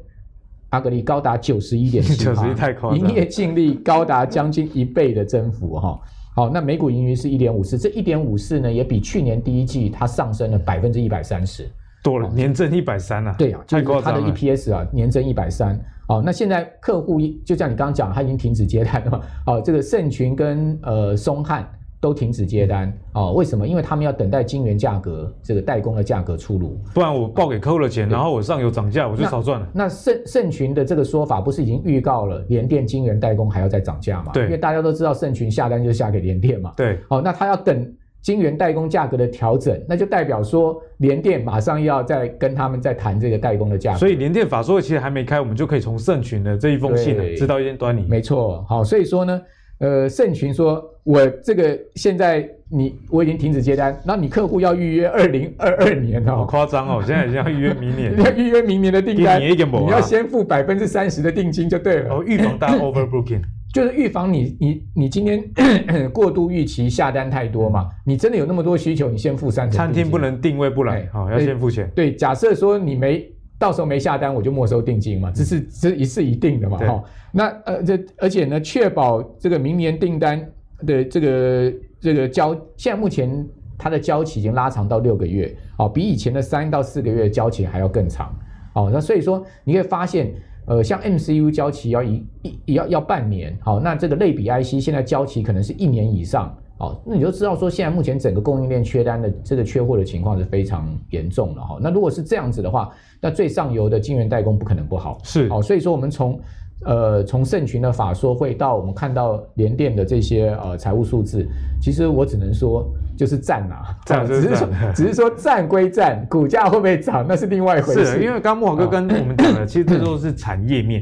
[0.69, 2.99] 阿格力高达九十一点七 趴，太夸张。
[2.99, 5.99] 营业净利高达将近一倍的增幅哈。
[6.35, 11.69] 好，那每股盈余是一点五四，这一点五四呢也比去年第一季它上升了百分之一百三十。
[12.05, 13.33] 多了，年增一百三啊！
[13.35, 15.75] 对啊，就是它的 EPS 啊，年增一百三。
[16.07, 19.21] 哦，那现在客户就像你刚刚讲，他已经停止接单了嘛？
[19.47, 21.67] 哦，这个盛群跟呃松汉
[21.99, 22.95] 都停止接单。
[23.13, 23.67] 哦，为什么？
[23.67, 29.67] 因为他们要等待晶圆价格这个代工的价格出炉，不然我报给客户的钱，然后我上游涨价，我就少赚了。
[29.73, 34.31] 那盛盛群的这个说法不是已经预告了联电晶圆代工还要再涨价吗？
[34.31, 36.71] 对，因为大家都知道盛群下单就下给联电嘛。
[36.77, 37.91] 对，哦，那他要等。
[38.25, 43.99] 晶圆代工价格的调整，那就代表说联电马上要再跟他们再谈这个代工的价格。
[43.99, 48.03] 所以联电法说其实还没开，我们就可以从盛群的这一封信知道一点端倪。
[48.09, 49.39] 没错，好，所以说呢，
[49.77, 63.43] 呃，盛群说我这个现在你我已经停止接单，那你客户要预约二零二二年哦，好夸张哦，现在已经要预约明年，你 要预约明年的订单，你要先付百分之三十的定金就对了，哦，预防大 overbooking。
[63.75, 65.43] 就是预防你你你今天
[66.13, 67.89] 过度预期下单太多嘛？
[68.05, 69.77] 你真的有那么多需求，你先付三成。
[69.77, 71.91] 餐厅不能定位不来，好、哦、要先付钱。
[71.93, 76.77] 对，假设说你没到时候没下单，我就没收定金嘛，这是这一是一定的嘛？
[76.77, 80.39] 哈、哦，那呃这而且呢，确保这个明年订单
[80.87, 83.45] 的这个这个交，现在目前
[83.77, 88.33] 它的交期已经拉长到六个月，哦，比以前的三到四个月交期还要更长。
[88.71, 90.33] 哦，那所以说你可以发现。
[90.65, 101.77] 呃，像 MCU 交期要一一要要半年，好，那这个类比 IC 现在交期可能是一年以上，好，那你就知道说现在目前整个供应链缺单的这个缺货的情况是非常严重的哈。
[101.79, 102.89] 那如果是这样子的话，
[103.21, 106.39] 那最上游的晶圆代工不可能不好，是，好，所以说我们从
[106.83, 111.47] 呃从盛群的法说会到我们看到联电的这些呃财务数字，
[111.81, 112.85] 其实我只能说。
[113.15, 118.05] 就是赞呐、啊，赞只是说，只是说赞归赞，股价会不会涨那是另外一回事。
[118.05, 121.01] 是，因为刚刚慕驊哥跟我们讲的，其实这都是产业面。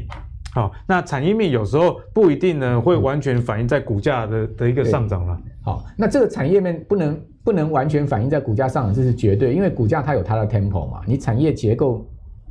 [0.52, 5.36] 好，那产业面有时候不一定呢，会完全反映在股价的的一个上涨了。
[5.64, 12.06] 好，那这个产业面不能不能完全反映在股价上涨，这是绝对，因为股价它有它的 tempo 嘛，你产业结构。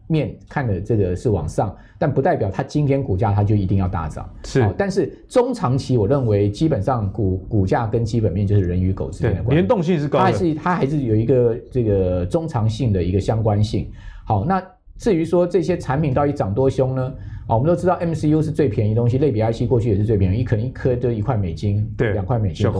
[0.07, 4.29] 面看的这个是往上，但不代表它今天股价它就一定要大涨。
[4.43, 13.89] 是、哦，但是中长期我认为基本上股股价跟基本面就是人与狗之间的关系，联动性是高的，它还是它还是有一个这个中长性的一个相关性。
[14.25, 14.63] 好，那
[14.97, 17.13] 至于说这些产品到底涨多凶呢？
[17.45, 22.71] 啊、哦，我们都知道 MCU 是最便宜的东西，类比 IC 过去也是最便宜，可能一颗就一块美金，对，两块美金，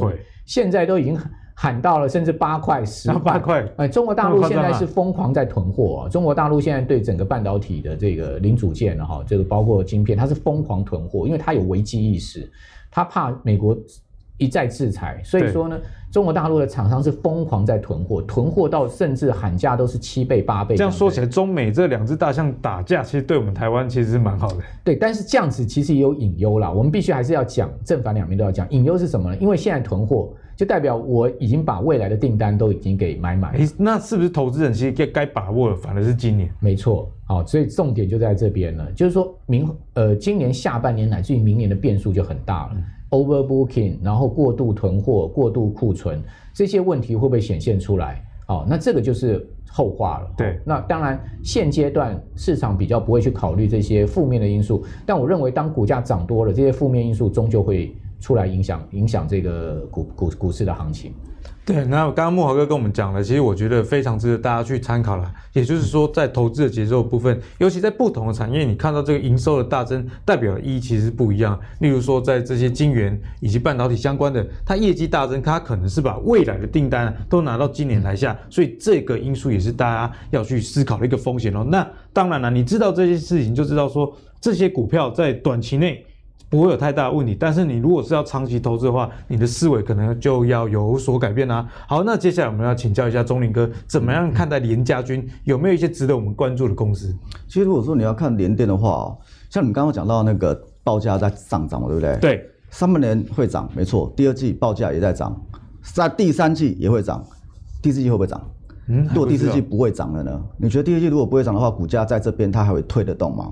[0.46, 1.18] 现在都已经。
[1.64, 3.20] 喊到了，甚至八块、十块。
[3.22, 3.66] 八块。
[3.78, 6.10] 哎，中国大陆现在是疯狂在囤货啊！
[6.10, 12.52] 中国大陆现在对整个半导体的这个零组件哈，这个包括晶片，它是疯狂囤货，因为它有危机意识，
[12.92, 13.78] 它怕美国
[14.38, 15.80] 一再制裁，所以说呢，
[16.12, 20.76] 中国大陆的厂商是疯狂在囤货，囤货到甚至喊价都是七倍、八倍。
[20.76, 24.58] 这样说起来，中美这两只大象打架，其实对我们台湾其实是蛮好的。
[24.84, 28.70] 对，但是这样子其实也有隐忧啦，我们必须还是要讲正反两面都要讲。
[28.70, 29.38] 隐忧是什么呢？
[29.38, 30.34] 因为现在囤货。
[30.56, 36.50] 就代表我已经把未来的订单都已经给买满了，那是不是投资人其实该该把握的反而是今年？
[36.60, 46.22] 没错，好，所以重点就在这边了，就是说明呃今年下半年乃至于明年的变数就很大了，嗯，overbooking，然后过度囤货、过度库存
[46.54, 48.24] 这些问题会不会显现出来？
[48.48, 50.32] 哦，那这个就是后话了。
[50.38, 57.96] 对，那当然现阶段市场比较不会去考虑这些负面的因素，但我认为当股价涨多了，这些负面因素终究会。
[58.24, 61.14] 出来影响影响这个股股股市的行情。
[61.66, 65.30] 对，那刚刚慕驊哥跟我们讲了，其实我觉得非常值得大家去参考了。
[65.54, 71.58] 也就是说，在投资的节奏部分，尤其在不同的产业，你看到这个营收的大增，代表的意义其实不一样。
[71.80, 81.64] 例如说，在这些晶圆以及半导体相关的，它业绩大增，它可能是把未来的订单都拿到今年来下，所以这个因素也是大家要去思考的一个风险哦。
[81.64, 86.06] 那当然了，你知道这些事情，就知道说这些股票在短期内。
[86.54, 91.70] 不会有太大的问题，但是你如果是要长期投资的话，你的思维可能就要有所改变啦、啊。
[91.88, 95.28] 好，那接下来我们要请教一下钟林哥，怎么样看待联家军？
[95.46, 97.12] 有没有一些值得我们关注的公司？
[97.48, 99.18] 其实如果说你要看联电的话，
[99.50, 102.16] 像你刚刚讲到那个报价在上涨嘛，对不对？
[102.18, 104.14] 对，上半年会涨，没错。
[104.16, 105.36] 第二季报价也在涨，
[105.82, 107.26] 在第三季也会涨，
[107.82, 108.40] 第四季会不会涨？
[108.90, 110.40] 嗯，如果第四季不会涨了呢？
[110.58, 113.52] 你觉得第四季如果不会涨的话，股价在这边它还会推得动吗？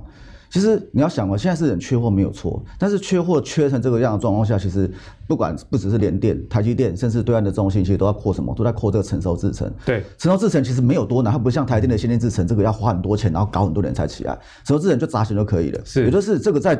[0.51, 4.91] 其实你要想哦，现在是人缺货没有错，但是缺货缺成这个样的状况下，其实
[5.25, 8.53] 不管不只是联电、台积电，甚至对岸的中芯，其实都在扩什么？
[8.53, 9.73] 都在扩这个成熟制程。
[9.85, 14.37] 对，成熟制程其实没有多难，它不像台电的先进制程，这个要花很多钱，然后搞很多年才起来。
[14.65, 15.81] 成熟制程就砸钱就可以了。
[15.85, 16.77] 是，也就是这个在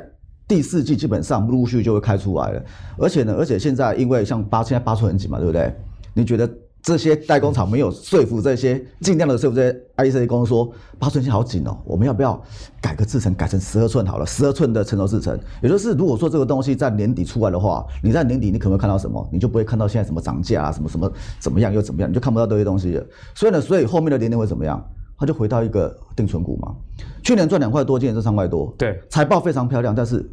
[0.49, 2.62] 第四季基本上陆续就会开出来了。
[2.97, 5.73] 而且呢，而且现在因为像八现在八寸很紧嘛，对不对？
[6.13, 6.49] 你觉得？
[6.82, 12.41] 这些代工厂没有说服这些，尽量的说服这些 IC 公司说，八寸线好紧哦，我们要不要
[12.82, 15.39] 改个制程，改成十二寸好了，十二寸的成熟制程。
[15.62, 19.30] 也就是如果说这个东西在年底出来的话，你在年底你可能会看到什么？
[19.32, 23.06] 你就不会看到现在什么涨价啊，什么什么怎么样又怎么样，你就看不到这些东西了。
[23.36, 24.84] 所以呢，所以后面的年年会怎么样？
[25.20, 26.74] 它就回到一个定存股嘛。
[27.22, 30.28] 去年赚两块多，今年赚三块多，对，财报非常漂亮，但是。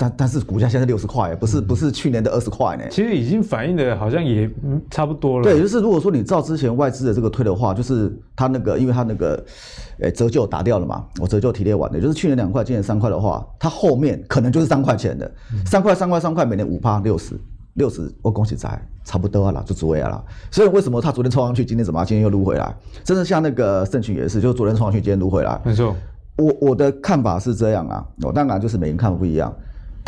[0.00, 2.84] 但但是股价现在六十块，不是不是去年的二十块呢。
[2.88, 4.48] 其实已经反映的好像也
[4.90, 5.42] 差不多了。
[5.42, 9.44] 对，就是如果说你照之前外资的这个推的话，就是它那个，因为它那个，
[9.98, 15.28] 诶折旧打掉了嘛，我折旧提列完的，就是去年两块，今年三块的话，它后面可能就是三块钱的，
[15.66, 17.34] 三块三块三块，每年五趴六十
[17.74, 20.24] 六十，我恭喜在差不多了，就足位了。
[20.50, 22.72] 所以为什么它昨天冲上去，今天怎么今天又撸回来？
[23.02, 25.60] 真的像那个盛群也是，就是昨天冲上去，今天撸回来。
[25.64, 25.96] 没错，
[26.36, 29.52] 我我的看法是这样啊，我当然就是每个人看法不一样，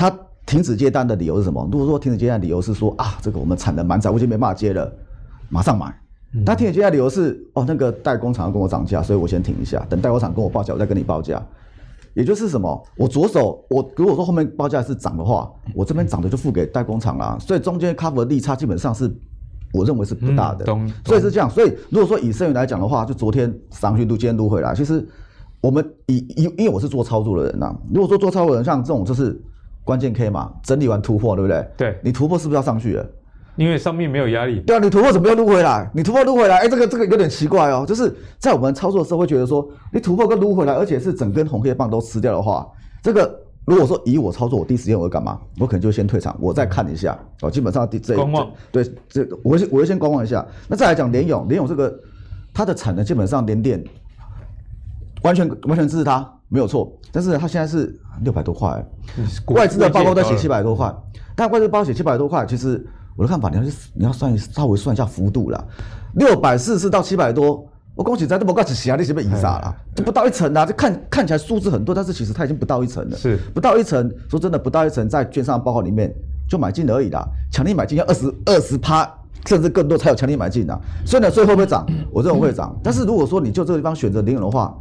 [0.01, 0.19] 它。
[0.47, 1.69] 停止接单的理由是什么？
[1.71, 4.93] 如果说停止接单的理由是说啊，这个我们产能满载，我已经没办法接了，
[5.49, 5.95] 马上买。
[6.45, 11.41] 他停止接单的理由是哦，那个代工厂要跟我涨价，所以我先停一下，等代工厂跟我报价，我再跟你报价。
[12.15, 12.85] 也就是什么？
[12.97, 19.09] 我左手我如果说后面报价是涨的话，我这边涨的就付给代工厂了，所以中间 cover 的利差基本上是
[19.73, 20.65] 我认为是不大的。
[20.69, 21.49] 嗯、所以是这样。
[21.49, 24.75] 所以如果说以剩余来讲的话，就昨天上去都今天都回来。
[24.75, 25.07] 其实
[25.61, 29.41] 我们以因因为我是做操作的人呐，如果说做操作的人像这种就是。
[29.91, 31.67] 关键 K 嘛，整理完突破，对不对？
[31.77, 33.05] 对，你突破是不是要上去了？
[33.57, 34.61] 因为上面没有压力。
[34.61, 35.91] 对啊，你突破怎么又撸回来？
[35.93, 37.85] 你突破撸回来，哎，这个这个有点奇怪哦。
[37.85, 42.65] 就是在我们操作的时候会觉得说，你突破跟撸回来，而且是整根红黑棒都吃掉的话，
[43.03, 45.41] 这个如果说以我操作，我第一时间我会干嘛？
[45.59, 47.19] 我可能就先退场，我再看一下。
[47.43, 50.47] 哦，基本上第这观望，对，这我会先我会先观望一下。
[50.69, 51.93] 那再来讲联勇，联勇这个
[52.55, 53.83] 它的产能基本上连电
[55.23, 56.29] 完全完全支持他。
[56.53, 58.85] 没有错，但是他现在是六百多块，
[59.55, 60.93] 外资的报告在写七百多块，
[61.37, 62.85] 但外资报告写七百多块，其实
[63.17, 63.63] 我的看法，你要
[63.95, 65.65] 你要算稍微算一下幅度啦，
[66.15, 73.39] 六百四十到七百多，我恭喜在这么高只写啊，那些被移杀了，就不到一层啊，就看看起来数字很多，但是其实它已经不到一层了，是。
[73.55, 76.13] 不到一层，说真的不到一层，在券商报告里面
[76.49, 79.09] 就买进而已啦，强力买进要二十二十趴，
[79.47, 81.87] 甚至更多才有强力买进啊，所以呢，所以会不会涨？
[82.11, 84.77] 我认为会涨，但是如果说你就这个地方选择联咏的话。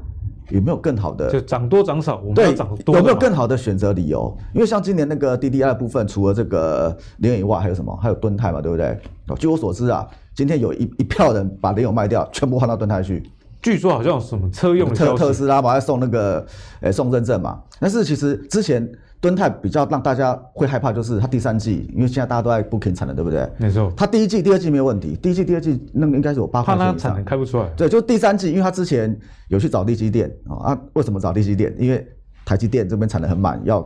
[0.50, 1.30] 有没有更好的？
[1.30, 2.96] 就涨多涨少，我们要涨多。
[2.96, 4.36] 有没有更好的选择理由？
[4.54, 7.96] 因为像今年那个 DDI 的部分，除了这个联友以外，还有什么？
[8.02, 8.98] 还有敦泰嘛，对不对？
[9.38, 13.24] 据我所知啊，今天有一一票人把联友卖掉，全部换到敦泰去。
[13.62, 16.40] 据说好像有什么车用特特斯拉嘛，还送那个
[16.82, 17.62] 诶、欸、送认证嘛。
[17.80, 18.90] 但是其实之前。
[19.22, 23.50] 敦泰比较让大家会害怕，就是它第三季，因为现在大家都在 booking 产能，对不对？
[23.58, 23.92] 没错。
[23.98, 27.68] 它第一季、第二季没有问题，第一季、第二季那个应该是有八块钱以产能开不出来。
[27.76, 29.14] 对，就第三季，因为它之前
[29.50, 31.76] 有去找地基电啊，为什么找地基电？
[31.78, 32.08] 因为
[32.46, 33.86] 台积电这边产能很满，要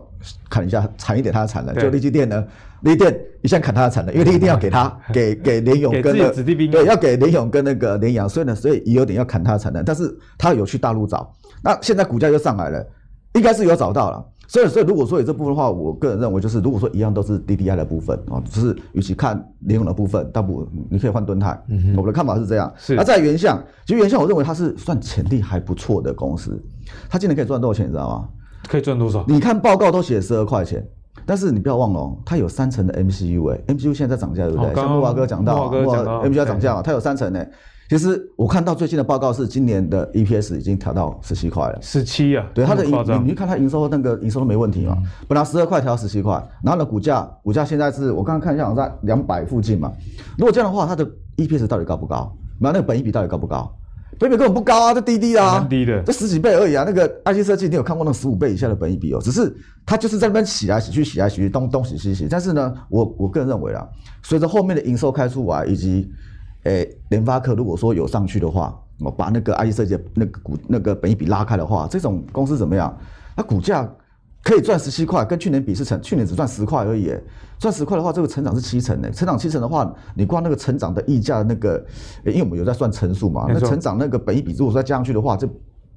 [0.50, 1.74] 砍一下产一点它的产能。
[1.76, 2.46] 就力积电呢，
[2.82, 12.88] 力电一下砍它的产能，因为力一定要给它给给联咏跟 那个对，要给联咏跟那个联阳，所以呢，所以也有点要砍它的产能，但是它有去大陆找，那现在股价又上来了，
[13.34, 14.26] 应该是有找到了。
[14.54, 21.60] 所以，所以如果说有这部分的话，我个人认为就是，如果说一样都是 DDI 的部分啊，就是与其看联咏的部分，倒不你可以换盾泰。
[21.70, 22.72] 嗯，我的看法是这样。
[22.78, 22.94] 是。
[22.94, 26.64] 那在原相，其实原相我认为它是算潜力还不错的公司，
[27.10, 28.30] 它今年可以赚多少钱，你知道吗？
[28.70, 29.26] 可以赚多少？
[29.28, 30.88] 你看报告都写十二块钱，
[31.26, 34.76] 但是你不要忘了哦，它有三成的 MCU 哎，MCU 现在在涨价，对不对？
[34.76, 37.44] 像木华哥讲到，慕驊 MCU 在涨价嘛，它有三成呢。
[37.90, 41.78] 其实我看到最近的报告是，今年的 EPS 已经调到十七块了。
[41.82, 42.46] 十七啊？
[42.54, 44.96] 对，它的营，你你看它营收那个营收都没问题嘛。
[44.98, 49.92] 嗯、本来十二块调到十七块，然后呢，股价股价现在是我刚刚看一下，好像在两百附近嘛。
[50.38, 51.06] 如果这样的话，它的
[51.38, 52.36] EPS 到底高不高？
[52.60, 53.72] 那那个本益比到底高不高？
[54.18, 56.84] 本益比根本不高啊，这低低的啊，低的，这十几倍而已啊。
[56.88, 59.20] 那个 IC 设计，你有看过那十五倍以下的本益比哦？
[59.22, 59.54] 只是
[59.86, 62.28] 它就是在那边洗来洗去，洗来洗去，东东洗西洗。
[62.30, 63.86] 但是呢，我我个人认为啊，
[64.22, 66.10] 随着后面的营收开出来以及
[66.64, 72.96] 诶，联发科如果说有上去的话，我把那个 IC 设计那个股那个本益比拉开的话，这种公司怎么样？
[73.36, 73.90] 它股价
[74.44, 77.14] 可以赚十七块，跟去年比是成，去年只赚十块而已。
[77.60, 79.10] 赚十块的话，这个成长是七成呢。
[79.12, 81.84] 成长七成的话，你光那个成长的溢价那个，
[82.26, 85.48] 因为我们有在算乘数嘛，那成长那个本益比如果再加上去的话，这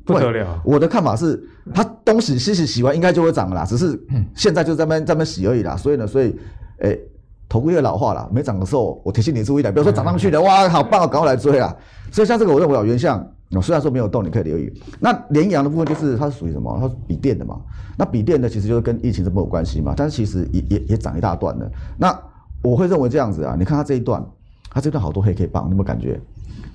[0.04, 0.62] 不得了。
[0.64, 1.40] 我的看法是，
[1.74, 4.00] 它东洗西洗洗完应该就会涨了啦，只是
[4.34, 5.76] 现在就在那边在那边洗而已啦。
[5.76, 6.34] 所以呢，所以
[6.78, 7.00] 诶。
[7.48, 9.72] 头部越老化了，没涨的时候，我提醒你注意点。
[9.72, 11.74] 比如说涨上去的， 哇，好棒，赶快来追啊！
[12.10, 13.24] 所以像这个，我认为啊原相，
[13.62, 14.72] 虽然说没有动，你可以留意。
[14.98, 16.76] 那联阳的部分就是它是属于什么？
[16.80, 17.58] 它是笔电的嘛？
[17.96, 19.94] 那笔电呢，其实就是跟疫情是没有关系嘛。
[19.96, 21.70] 但是其实也也也涨一大段的。
[21.96, 22.18] 那
[22.62, 24.24] 我会认为这样子啊，你看它这一段，
[24.70, 26.20] 它这段好多黑 K 棒，你有没有感觉？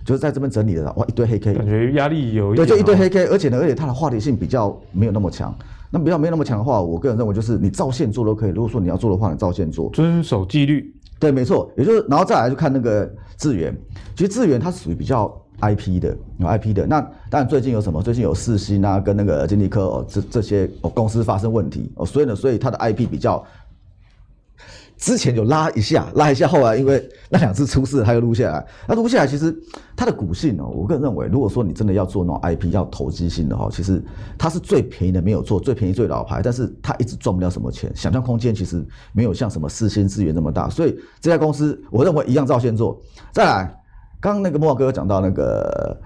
[0.05, 5.53] 就是在这边整理的，哇，一堆黑 K，感觉压力有一对，就一堆黑 K，而且呢，而且它的话题性比较没有那么强。
[5.91, 8.51] 那比较没有那么强的话，我个人认为就是你照线做都可以。
[8.51, 10.93] 如果说你要做的话，你照线做，遵守纪律。
[11.19, 13.77] 对，没错，也就是，然后再来就看那个智源，
[14.15, 16.87] 其实智源它是属于比较 IP 的，有 IP 的。
[16.87, 16.99] 那
[17.29, 18.01] 当然最近有什么？
[18.01, 23.43] 最近有世芯啊，跟那个金立科哦，这这些哦公司发生问题哦，所以呢，所以它的 IP 比较。
[25.01, 28.63] 之前有拉一下，拉一下，后来因为那两次出事，它又撸下来。
[28.87, 29.51] 那撸下来，其实
[29.95, 33.99] 它的股性哦，我个人认为，如果说你真的要做那种 IP 要投机性的话，其实
[34.37, 40.69] 它是最便宜的，没有做最便宜最老牌，但是它一直赚不了什么钱，想象空间其实没有像什么世芯资源那么大。
[40.69, 43.01] 所以这家公司，我认为一样照线做。
[43.33, 43.75] 再来，
[44.19, 45.99] 刚刚那个慕驊哥讲到那个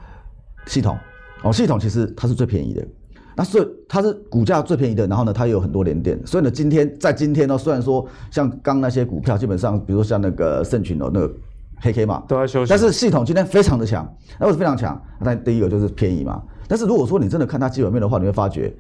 [0.68, 0.98] 系统
[1.44, 2.88] 哦，系统其实它是最便宜的。
[3.36, 11.34] 那是它是股价最便宜的，然后呢，它也有很多连电，所以呢，今天在今天呢，虽然说像刚那些股票，基本上，比如说像那个盛群哦，那个
[11.82, 14.08] 黑 K 嘛，都在休息，但是系统今天非常的强，
[14.40, 15.02] 那为什么非常强？
[15.20, 16.42] 那第一个就是便宜嘛。
[16.68, 18.74] 但是如果说你真的看它基本面的话，你会发觉，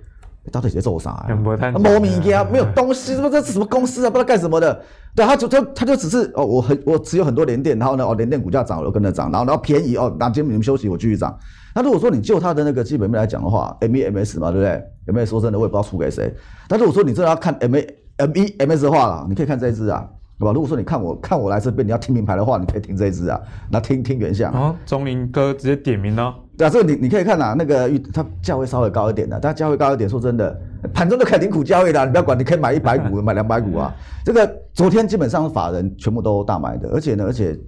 [0.51, 1.35] 到底在做啥呀？
[1.35, 4.09] 莫名其妙， 没有东西，这这是什么公司啊？
[4.09, 4.81] 不知道干什么的。
[5.15, 11.37] 对，他就他他就只是哦，我很我持有很多联电，然后呢，哦，联电股价涨了，我跟着涨，然后然后便宜哦，那今天你们休息，我继续涨。
[11.73, 16.33] 那如果说你就它的那个基本面来讲的话，MEMS 嘛，对不对？MEMS 说真的，我也不知道输给谁。
[16.67, 20.05] 但如果说你真的要看 MEMS 的话啦，你可以看这一支啊，
[20.39, 20.51] 对吧？
[20.51, 23.39] 如果说你看我看我来这边，你要听名牌的话，你可以听这一支啊。
[23.69, 26.33] 那听听原相啊，钟林哥直接点名了。
[26.57, 30.57] 对啊，这个你你可以看呐，那个它价位稍微高一点的，但价位高一点，说真的，
[30.93, 33.93] 盘中都可以领股交易的，你不要管，你可以买一百股，买两百股啊。
[34.23, 37.59] 这个昨天基本上法人全部都大买的，而且呢，而且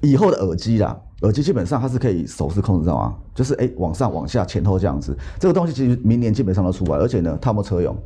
[0.00, 0.98] 以后的耳机啦。
[1.22, 3.14] 耳机基本上它是可以手势控制，知道吗？
[3.32, 5.16] 就是哎，往上、往下、前后这样子。
[5.38, 7.96] 这个东西其实明年基本上都出来，而且呢，它有没有车用？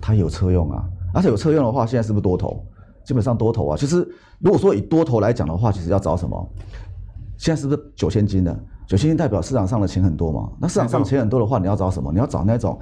[0.00, 0.82] 它有车用啊！
[1.12, 2.64] 而且有车用的话，现在是不是多头？
[3.04, 3.76] 基本上多头啊。
[3.76, 3.96] 其实
[4.38, 6.48] 如果说以多头来讲的话，其实要找什么？
[7.36, 8.52] 现在是不是九千金的？
[8.86, 10.50] 九千金代表市场上的钱很多嘛？
[10.60, 12.12] 那市场上钱很多的话，你要找什么？
[12.12, 12.78] 你要找那种。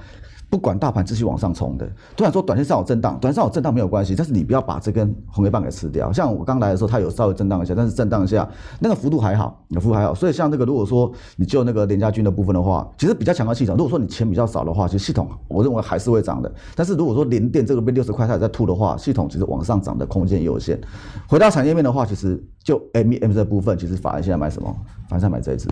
[0.55, 1.85] 不管大盘继续往上冲的，
[2.17, 6.13] 突然说短线上有震荡，短线上有震荡没有关系，但是你不要把这根红黑棒给吃掉。
[6.13, 10.15] 像我刚来的时候，它有稍微震荡一下，但是震荡一下那个幅度还好，那幅度还好。
[10.15, 13.75] 所以像这个，如果说你就那个联嘉军的部分的话，其实比较强的系统。
[13.77, 16.49] 如果说你钱比较少的话，其实系统我认为还是会涨的。
[16.77, 20.81] 但是如果说零电这个被六十块它也在吐的话，系统其实往上涨的空间也有限。
[21.27, 24.73] 回到产业面的话，其实就 MEM 这部分，其实法人现在买什么？
[25.09, 25.69] 法人现在买这一支。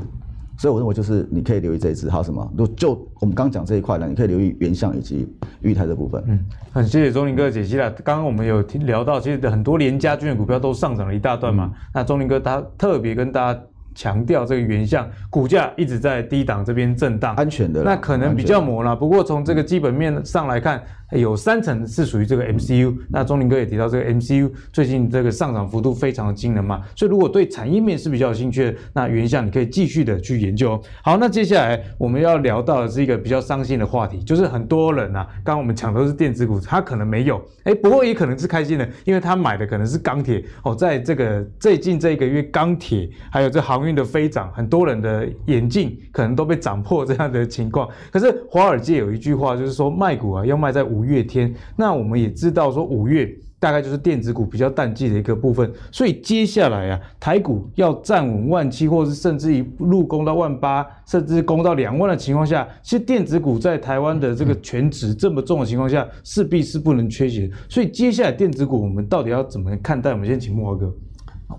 [0.63, 2.49] 所以我认为就是你可以留意这一支，还有什么？
[2.57, 5.29] 就就我们刚刚讲这一块呢，你可以留意原相以及
[5.61, 6.23] 裕泰这部分。
[6.29, 6.39] 嗯，
[6.73, 7.91] 很谢谢钟林哥的解析了。
[7.91, 11.69] 刚刚我们有听聊到，其实很多联嘉军的股票都上涨了一大段嘛。
[11.75, 13.61] 嗯、那钟林哥他特别跟大家。
[13.95, 18.97] 强调这个原相股价一直在低档这边震荡，安全的，那可能比较磨了。
[18.97, 22.95] 不过从这个基本面上来看，有三成是属于这个 MCU。
[23.11, 30.81] 那钟林哥也提到这个 MCU 最近这个上涨幅度非常的惊人嘛，所以如果对产业面是比较有兴趣的，那原相你可以继续的去研究。
[31.03, 47.89] 好，那接下来我们要聊到的是一个比较伤心的话题，就是很多人啊，刚刚我们讲都是电子股，他可能没有，哎，不过也可能是开心的，因为他买的可能是钢铁哦，在这个最近这一个月，钢铁还有这航运的飞涨，很多人的眼镜可能都被涨破这样的情况。
[48.11, 51.53] 可是华尔街有一句话，就是说卖股啊要卖在五五月天。
[51.77, 67.51] 那我们也知道说五月大概就是电子股比较淡季的一个部分，所以接下来啊台股要站稳万七，或是甚至一路攻到万八，甚至攻到两万的情况下，其实电子股在台湾的这个全值这么重的情况下，势必是不能缺席。
[67.69, 70.13] 所以接下来电子股我们到底要怎么看待？
[70.13, 70.93] 我们先请慕驊哥。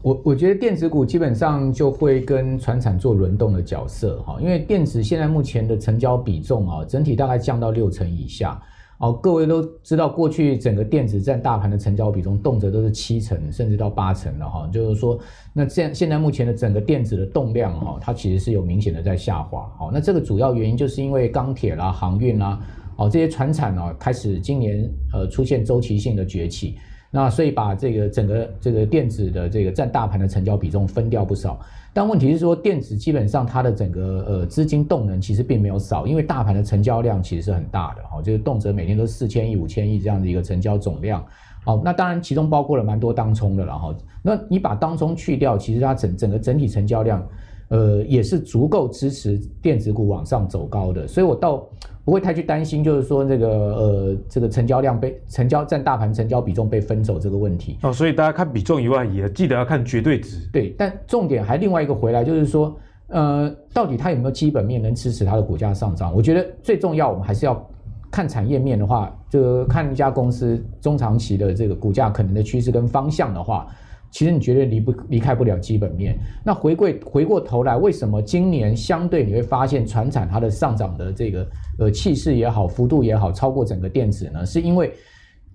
[0.01, 8.59] 我我觉得电子股基本上就会跟船产做轮动的角色哈，因为电子现在目前的成交比重啊，整体大概降到六成以下。
[9.03, 14.65] 哦，各位都知道，过去整个电子占大盘的成交比重，动辄都是七成甚至到八成了哈。
[14.71, 15.19] 就是说，
[15.51, 19.69] 那现现在目前的整个电子的动量哈，它其实是有明显的在下滑。
[19.77, 22.57] 好，那这个主要原因就是因为钢铁啦、航运啦，
[22.95, 26.77] 哦这些船产啊开始今年呃出现周期性的崛起。
[27.11, 31.59] 那所以把这个整个这个电子的这个占大盘的成交比重分掉不少，
[31.93, 41.23] 但问题是说电子基本上它的整个呃资金动能其实并没有少，因为大盘的成交量其实是很大的哈，就是动辄每天都四千亿、五千亿这样的一个成交总量。
[41.63, 43.95] 好，那当然其中包括了蛮多当冲的了哈。
[44.21, 47.25] 那你把当冲去掉，其实它整整个整体成交量，
[47.67, 51.63] 呃也是足够支持电子股往上走高的，所以我到。
[52.05, 57.93] 不会太去担心，就是说这个呃，这个成交量被成交占大盘成交比重被分走这个问题哦。
[57.93, 60.37] 所以大家看比重以外，也记得要看绝对值。
[60.51, 62.75] 对，但重点还另外一个回来，就是说，
[63.07, 66.13] 呃，到底它有没有基本面能支持它的股价上涨？
[66.13, 67.69] 我觉得最重要，我们还是要
[68.11, 73.67] 看产业面的话，这个看一家公司中长期的这个股价可能的趋势跟方向的话。
[74.13, 76.15] 其实你绝对离不离开不了基本面。
[76.45, 81.47] 那回归回过头来，为什么今年相对你会发现传产它的上涨的这个
[81.79, 84.45] 呃气势也好，幅度也好，超过整个电子呢？
[84.45, 84.93] 是因为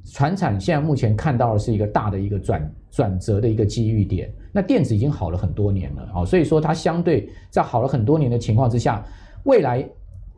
[0.04, 4.28] 传产现在目前看到的是一个大的一个转转折的一个机遇点。
[4.50, 9.04] 那电子已经好了很多年了啊，所以说它相对在好了很多年的情况之下，
[9.44, 9.88] 未来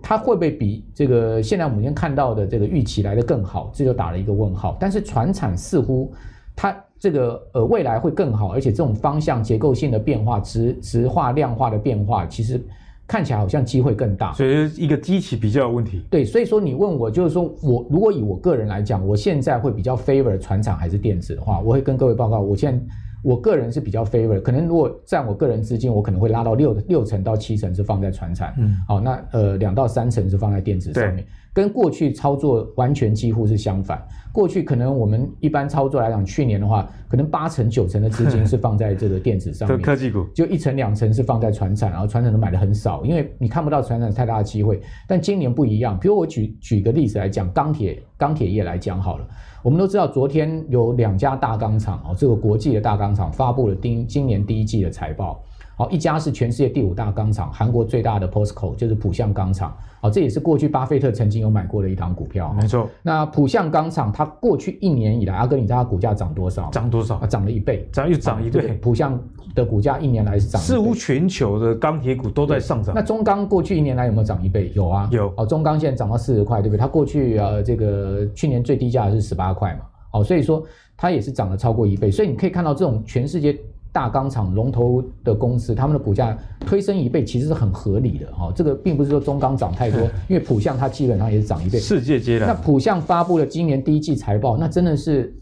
[0.03, 3.71] 它会不会比这个现在我们先看到的这个预期来得更好？
[3.75, 4.77] 这就打了一个问号。
[4.79, 6.13] 但是传产似乎
[6.55, 6.77] 它。
[7.01, 12.63] 这个呃未来会更好，而且这种方向结构性的变化、直直化、量化的变化，其实
[13.09, 14.33] 看起来好像机会更大。
[14.35, 16.05] 所以一个机器比较有问题。
[16.11, 22.85] 对，所以说你问我，就是说我如果以我个人来讲，我现在会比较 favor 船厂还是电子的话，我会跟各位报告，我现在。
[23.23, 34.03] 我个人是比较 favor，可能如果占我个人资金，我可能会拉到六六成到七成是放在船产，嗯，好，那呃两到三成是放在电子上面，跟过去操作完全几乎是相反。
[34.33, 44.81] 过去可能我们一般操作来讲，去年的话，可能八成九成的资金是放在这个电子上面， 科技股就一成两成是放在船产，然后船产都买的很少，因为你看不到船产太大的机会。
[45.09, 49.27] 但今年不一样，比如我举举个例子来讲，钢铁钢铁业来讲好了。
[49.63, 55.43] 我们都知道，昨天有两家大钢厂哦，这个国际的大钢厂发布了今今年第一季的财报。
[55.81, 59.75] 好，一家是全世界第五大钢厂，韩国最大的 POSCO 就是浦项钢厂。
[60.03, 62.53] 好，这也是过去巴菲特曾经有买过的一档股票。
[62.53, 62.87] 没错。
[63.03, 66.69] 那浦项钢厂它过去一年以来，阿哥，你知道它股价涨多少？
[66.69, 67.15] 涨多少？
[67.17, 68.75] 啊，涨了一倍，涨又涨一倍。
[68.75, 69.19] 浦项
[69.55, 70.61] 的股价一年来是涨。
[70.61, 72.95] 似乎全球的钢铁股都在上涨。
[72.95, 74.71] 那中钢过去一年来有没有涨一倍？
[74.75, 75.33] 有啊，有。
[75.39, 76.79] 哦，中钢现在涨到四十块，对不对？
[76.79, 79.87] 它过去呃这个去年最低价是十八块嘛。
[80.13, 80.63] 哦，所以说
[80.95, 82.11] 它也是涨了超过一倍。
[82.11, 83.59] 所以你可以看到这种全世界。
[83.93, 88.53] 大钢厂龙头的公司，他们的股价推升一倍，其实是很合理的哈。
[88.55, 91.79] 这个并不是说中钢涨太多， 因为浦项它基本上也是涨一倍。
[91.79, 92.47] 世界接了。
[92.47, 95.35] 那浦项发布了今年第一季财报，那真的是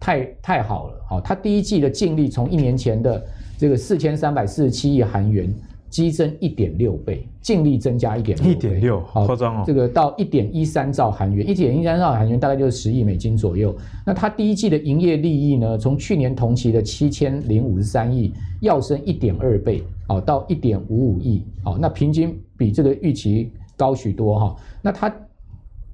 [0.00, 0.94] 太太好了。
[1.10, 3.22] 哦，它第一季的净利从一年前的
[3.58, 5.52] 这个四千三百四十七亿韩元。
[5.92, 9.64] 激增一点六倍，净利增加一点六倍，一点六，好夸张哦。
[9.66, 13.76] 这个到一点一三兆韩元，一点一三兆韩元大概就是十亿美金左右。
[14.06, 18.32] 那它第一季的营业利益呢，从去年同期的七千零五十三亿，
[18.62, 24.56] 要升一点二倍，哦，到一点五五亿，哦，那平均比这个预期高许多哈。
[24.80, 25.14] 那它，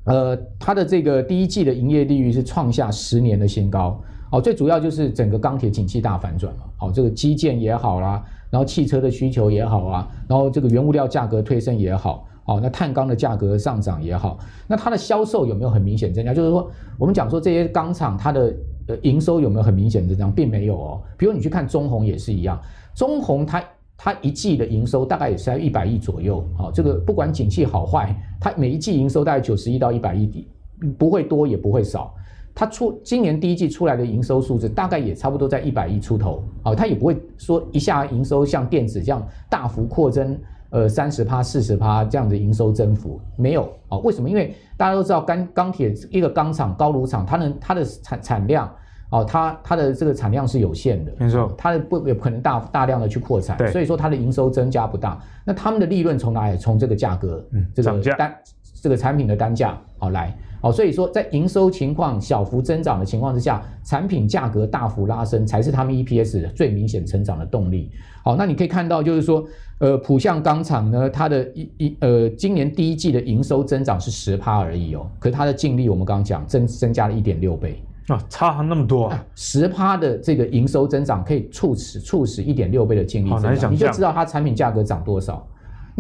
[0.04, 4.00] 呃，它的这个第一季的营业利率是创下十年的新高。
[4.30, 6.64] 哦，最主要就是整个钢铁景气大反转嘛。
[6.76, 16.32] 好，这个基建也好啦，然后汽车的需求也好啊，然后这个原物料价格推升也好，好，那碳钢的价格上涨也好，那它的销售有没有很明显增加？
[16.32, 18.54] 就是说，我们讲说这些钢厂它的
[18.86, 21.02] 呃营收有没有很明显增长，并没有哦。
[21.16, 22.58] 比如你去看中红也是一样，
[22.94, 23.62] 中红它
[23.96, 26.42] 它一季的营收大概也是在一百亿左右。
[26.56, 30.48] 好，这个不管景气好坏，它每一季营收大概九十亿到一百亿，
[30.96, 32.14] 不会多也不会少。
[32.54, 40.36] 它出今年第一季出来的营收数字大概也差不多在一百亿出头，哦，它也不会说一下营收像电子这样大幅扩增，
[40.70, 43.96] 呃，三十趴、四十趴这样的营收增幅没有啊？
[43.98, 44.28] 为什么？
[44.28, 48.68] 因为大家都知道钢钢铁一个钢厂高炉厂，它能它的产产量
[49.10, 55.18] 哦，它它的这个产量是有限的，没错，它的不也不可能大大量的去扩产，对所以说它的营收增加不大。
[55.44, 56.58] 那他们的利润从哪里？
[56.58, 58.34] 从这个价格，嗯，这个单
[58.82, 60.36] 这个产品的单价好来。
[60.60, 67.90] 好，所以说在营收情况小幅增长的情况之下，产品价格大幅拉升，才是他们 EPS 最明显成长的动力。
[68.24, 69.44] 好，那你可以看到，就是说，
[69.78, 77.80] 呃，浦项钢厂呢，它的一一呃，今年第一季的营收增长是十趴而已哦，可是它的净利我们刚刚讲增增加了一点六倍。
[78.08, 85.46] 啊，差那么多，啊，十趴的这个营收增长可以促使促使一点六倍的净利增长，你就知道它产品价格涨多少。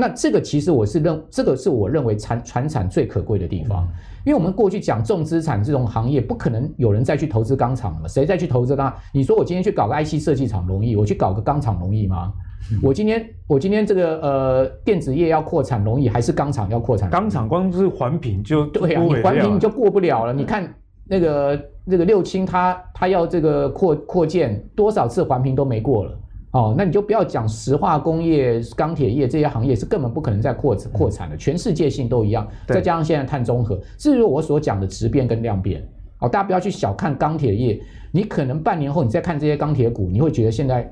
[0.00, 3.84] 那这个其实我是认，这个是我认为产传产最可贵的地方，
[4.24, 8.94] 因为我们过去讲重资产这种行业，不可能有人再去投资钢厂了，谁再去投资钢？
[9.12, 12.32] 你说我今天去搞个 IC 设计厂容易，我去搞个钢厂容易吗？
[12.70, 17.10] 嗯、我今天我今天这个呃电子业要扩产容易，还是钢厂要扩产？
[17.10, 20.32] 钢厂光是环评就对啊，你环评你就过不了了。
[20.32, 20.72] 你看
[21.08, 26.16] 那个那个六轻，他他要这个扩扩建多少次环评都没过了。
[26.52, 32.48] 哦，那你就不要讲石化工业、钢铁业这些行业是根本不可能再扩扩产的，全世界性都一样。
[32.66, 35.86] 再加上现在碳中和，至于我所讲的质变跟量变，
[36.20, 37.78] 哦，大家不要去小看钢铁业，
[38.10, 40.90] 你可能半年后你再看这些钢铁股，你会觉得现在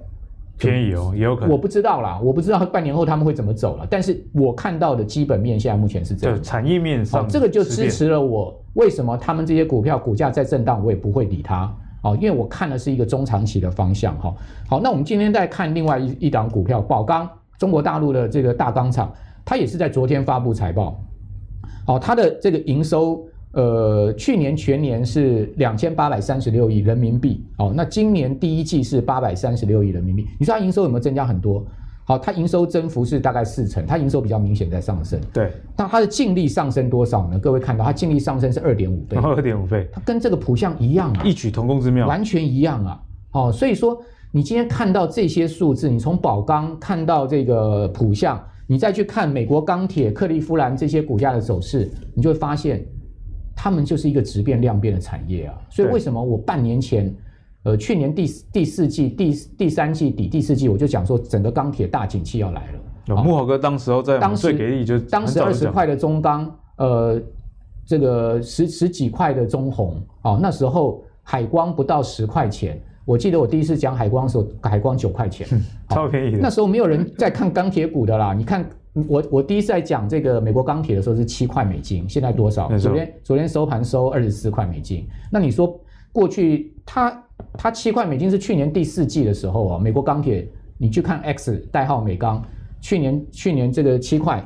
[0.58, 1.50] 便宜哦，也有可能。
[1.50, 6.42] 我不知道啦，我不知道半年后他们会怎么走了，但是我看到的基本面现在目前是这样。
[6.42, 11.74] 产业面上，哦，这个就支持了我为什么他们这些股票股价在震荡，我也不会理它。
[12.02, 14.34] 哦，因为我看的是一个中长期的方向哈。
[14.68, 17.28] 好，那我们今天再看另外一一档股票，宝钢，
[17.58, 19.12] 中国大陆的这个大钢厂，
[19.44, 21.00] 它也是在昨天发布财报。
[21.84, 27.44] 好，它的这个营收，呃，去年全年是两千八百三十六亿人民币。
[27.58, 30.26] 哦，那今年第一季是八百三十六亿人民币。
[30.38, 31.64] 你说它营收有没有增加很多？
[32.08, 35.20] 好，它营收增幅是大概四成，它营收比较明显在上升。
[35.32, 37.36] 对，那它的净利上升多少呢？
[37.36, 43.02] 各位看到它净利上升是二点五倍，二点五倍，它跟这个普项一样啊，异曲同工之妙，完全一样啊。
[43.32, 44.00] 哦，所以说
[44.30, 52.86] 你今天看到这些数字，你从宝钢看到这个普项，你再去看美国钢铁、克利夫兰这些股价的走势，你就会发现，
[53.56, 55.58] 他们就是一个质变量变的产业啊。
[55.68, 57.12] 所以为什么我半年前？
[57.66, 63.22] 呃，去年第第四季、第第三季底、第四季，我就讲说整个钢铁大景气要来了。
[63.24, 67.20] 慕郝哥当时候在当时给力就当时二十块的中钢，呃，
[67.84, 72.80] 这个十十几块的中红，哦，那时候海光不到十块钱。
[73.04, 75.46] 我记得我第一次讲海光的时候，海光九块钱，
[75.88, 76.38] 超便宜的。
[76.38, 78.32] 那时候没有人在看钢铁股的啦。
[78.32, 78.64] 你看
[79.08, 82.68] 我我第一次在讲这个美国钢铁的时候是七块美金，现在多少？
[82.78, 85.04] 昨天昨天收盘收二十四块美金。
[85.32, 85.76] 那你说
[86.16, 87.22] 过去它？
[87.58, 90.48] 它七块美金是去年第四季的时候啊，美国钢铁，
[90.78, 92.42] 你去看 X 代号美钢，
[92.80, 94.42] 去年去年这个七块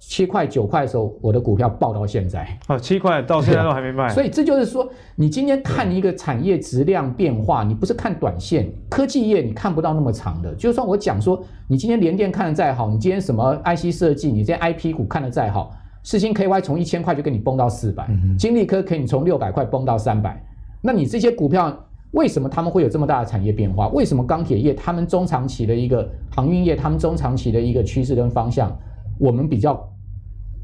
[0.00, 4.08] 七块九块的时候，我的股票爆到现在啊，七块到现在都还没卖。
[4.14, 10.52] 所以这就是说，你今天看一个产业质量变化，你不是看短线，科技业你看不到那么长的。
[10.56, 15.72] 就算我讲说，你今天联电看的再好，你今天什么 IC 设计，你这些 IP 股看的再好，
[16.02, 20.42] 世星 KY 从一千块就给你崩到四百，金利科可以从六百块崩到三百，
[20.80, 21.86] 那你这些股票。
[22.12, 23.86] 为什么他们会有这么大的产业变化？
[23.90, 28.76] 为什么钢铁业他们中长期的一个航运业，他们中长期的一个趋势跟方向，
[29.16, 29.88] 我们比较，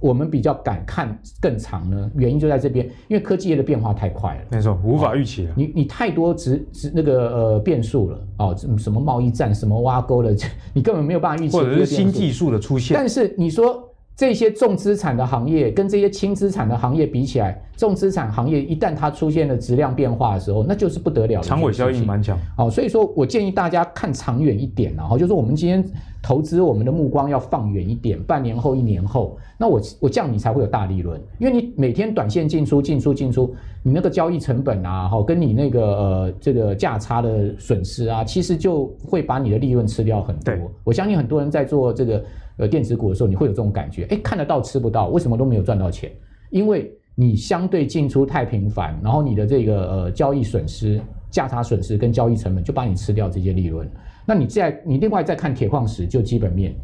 [0.00, 2.10] 我们比较敢看更长呢？
[2.16, 5.54] 原因就在这边，因为科技业的变化太快了，没错，无法预期了。
[5.56, 10.34] 你你太多只只那个呃变数了哦，什么贸易战，什么挖沟的，
[10.74, 11.56] 你根本没有办法预期。
[11.56, 12.96] 或者是新技术的出现。
[12.96, 13.88] 但是你说。
[14.16, 21.46] 这些重资产的行业跟这些轻资产的行业比起来，重资产行业一旦它出现了质量变化的时候，那就是不得了的。
[21.46, 22.38] 长尾效应蛮强。
[22.56, 25.84] 好，所以说我建议大家看长远一点，然后就是我们今天
[26.22, 40.54] 投资我们的目光要放远一点，半年后、一年后，那我我这样你才会有大利润，因为你每天短线进出、进出、进出，你那个交易成本啊，哈，跟你那个呃这个价差的损失啊，其实就会把你的利润吃掉很多。
[40.84, 42.24] 我相信很多人在做这个。
[42.58, 46.10] 呃，电子股的时候，你会有这种感觉，哎，看得到吃不到，为什么都没有赚到钱？
[46.50, 51.00] 因为你相对进出太频繁，然后你的这个呃交易损失、
[51.30, 53.86] 价差损失跟交易成本就把你吃掉这些利润。
[54.24, 56.74] 那你再你另外再看铁矿石，就基本面，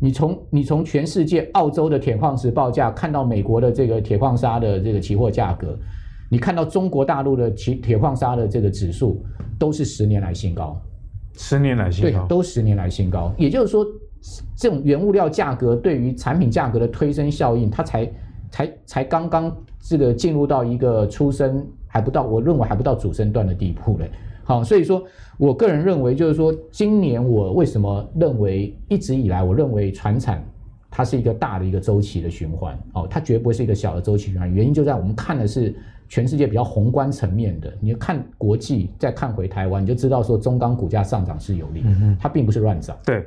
[0.00, 5.76] 你从你从全世界澳洲的铁矿石报价看到美国的这个铁矿砂的这个期货价格，
[6.30, 9.24] 你看到中国大陆的铁铁矿砂的这个指数
[9.58, 10.80] 都是十年来新高，
[11.36, 13.84] 十年来新高，对，都十年来新高，也就是说。
[14.56, 18.12] 这种原物料价格对于产品价格的推升效应，它才
[18.50, 24.10] 才才刚刚这个进入到一个出生还不到，我认为还不到主升段的地步嘞。
[24.44, 25.02] 好，所以说
[25.38, 30.42] 我个人认为，就是说今年我为什么认为一直以来我认为传产
[30.90, 34.52] 它是一个大的一个周期的循环哦，它绝不会是一个小的周期循环。
[34.52, 35.74] 原因就在我们看的是
[36.08, 41.84] 全世界比较宏观层面的，你看国际再看回台湾，你就知道说中钢股价上涨是有利，
[42.18, 42.96] 它并不是乱涨。
[43.04, 43.26] 对。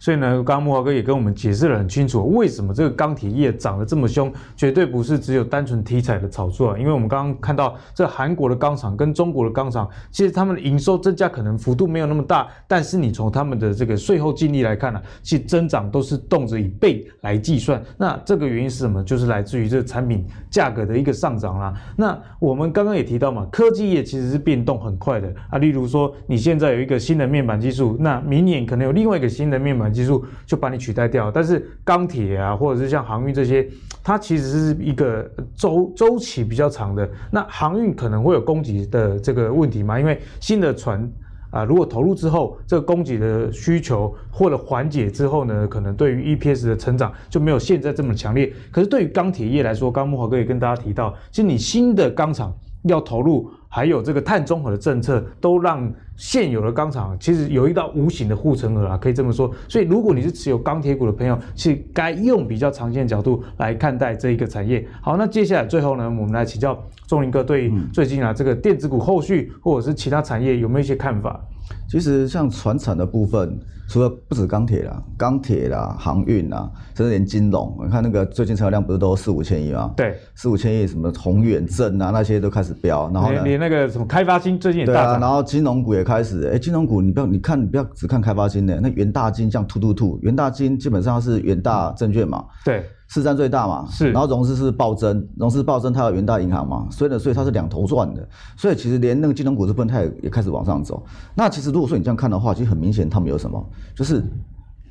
[0.00, 6.78] 所以呢，刚刚木华哥也跟我们解释了很清楚，为什么这个钢铁业涨得这么凶，绝对不是只有单纯题材的炒作啊。
[6.78, 17.82] 因为我们刚刚看到这韩国的钢厂跟中国的钢厂，其实他们的营收增加可能幅度没有那么大，但是你从他们的这个税后净利来看呢、其实增长都是动辄以倍来计算。
[17.98, 19.04] 那这个原因是什么？
[19.04, 21.74] 就是来自于这个产品价格的一个上涨啦。
[21.94, 25.58] 那我们刚刚也提到嘛，科技业其实是变动很快的啊。
[25.58, 33.68] 例如说，你现在有一个新的面板技术，那明年可能有另外一个新的面板技术就把你取代掉，但是钢铁啊，或者是像航运这些，
[34.02, 37.08] 它其实是一个周周期比较长的。
[37.30, 39.98] 那航运可能会有供给的这个问题嘛？
[39.98, 41.10] 因为新的船
[41.50, 48.52] 啊，如果投入之后，这个供给的需求或者缓解之后呢，可能对于 EPS 的成长就没有现在这么强烈。
[48.70, 53.50] 可是对于钢铁业来说，刚木华哥也跟大家提到，其实你新的钢厂要投入。
[53.72, 59.48] 还有这个碳中和的政策，都让现有的钢厂其实有一道无形的护城河啊，可以这么说。
[59.68, 64.84] 所以，如果你是持有钢铁股的朋友，是该用比较长线的角度来看待这一个产业。
[65.00, 71.40] 好，那接下来最后呢，我们来请教钟林哥，对最近啊这个电子股后续或者是其他产业有没有一些看法？
[71.88, 73.58] 其实像船产的部分，
[73.88, 79.92] 除了不止钢铁啦，钢铁啦、航运啦，甚至连金融，你看那个最近成交量不是都四五千亿吗？
[79.96, 92.84] 对，四五千亿，什么宏远正啊那些都开始飙，然后呢，连那个什么开发金最近也大涨，啊，然后金融股也开始，哎，金融股你不要，你看你不要只看开发金的，那元大金这样突突突，元大金基本上是元大证券嘛，对。
[93.12, 101.04] 市占最大嘛，是，然后融资是暴增，融资暴增，它有元大银行嘛，所以呢，所以它是两头赚的，所以其实连那个金融股这部分它也也开始往上走。
[101.34, 103.60] 那其实如果说你这样看的话，其实很明显他们有什么，
[103.96, 104.22] 就是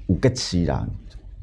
[0.07, 0.85] 五个七啦。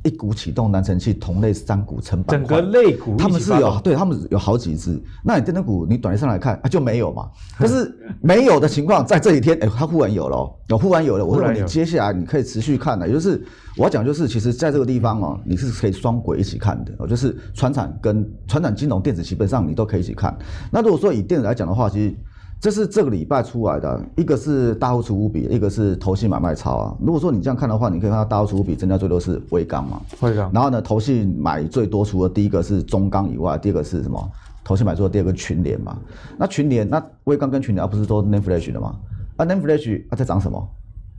[0.06, 5.02] 一股启动南城器同类三股成板块，整个类股他们是有对他们有好几只。
[5.24, 7.28] 那你电灯股，你短线上来看啊就没有嘛？
[7.58, 11.26] 可是没有的情况，在这几天，哎、欸，它忽然有了，有忽然有了。
[11.26, 13.44] 我说你接下来你可以持续看的，也就是
[13.76, 20.36] 我要讲，就是其实在这个地方哦，你是可以双轨一起看的，就是传产跟传产金融电子基本上你都可以一起看。
[20.70, 22.14] 那如果说以电子来讲的话，其实。
[22.58, 26.96] 这是这个礼拜出来的，一个是大户持股比，一个是投信买卖超啊。
[27.00, 30.50] 如果说你这样看的话，你可以看到大户持股比增加最多是威刚嘛，威刚。
[30.52, 34.30] 然后呢，投信买最多，除了第一个是中钢以外，第二个是什么？
[34.64, 35.96] 投信买最多第二个群联嘛。
[36.38, 38.96] 那群联，那威刚跟群联，而不是说 NAND Flash 的吗？
[39.36, 40.68] 啊 n a m e Flash 啊在涨什么？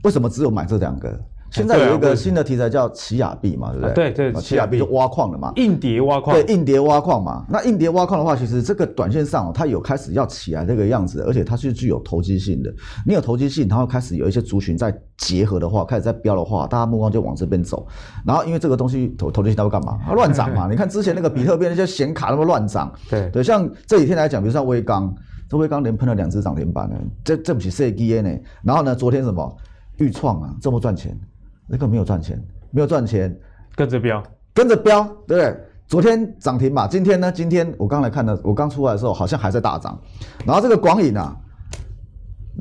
[0.02, 1.08] 为什么只有买这两个？
[1.50, 4.10] 现在有一个新的题材叫奇亚币嘛，对不对？
[4.12, 6.36] 对对，奇亚币就挖矿了嘛，硬碟挖矿。
[6.36, 7.44] 对，硬碟挖矿嘛。
[7.48, 12.72] 那硬碟挖矿的话，其实这个短线上它有开始要起来这个样子，而且它是具有投机性的。
[13.06, 17.86] 你有投机性，然后开始有一些族群在结合的话，开始在飙的话，大家目光就往这边走。
[18.26, 19.98] 然后因为这个东西投投机性它会干嘛？
[20.06, 20.68] 它乱涨嘛。
[20.70, 25.14] 你看之前那个比特币那些显卡那么乱涨，对对，像这几天来讲，比如像威刚，
[25.48, 28.38] 这威刚连喷了两只涨停板呢，这这不起 C D N 呢。
[28.62, 29.56] 然后呢，昨天什么
[29.96, 31.18] 预创啊，这么赚钱。
[31.68, 33.36] 那个没有赚钱，没有赚钱，
[33.76, 34.22] 跟着飙，
[34.54, 35.56] 跟着飙，对不对？
[35.86, 37.30] 昨天涨停嘛，今天呢？
[37.30, 39.98] 今天我刚来看的，我刚出来的时候好像还在大涨。
[40.44, 41.36] 然后这个广影啊，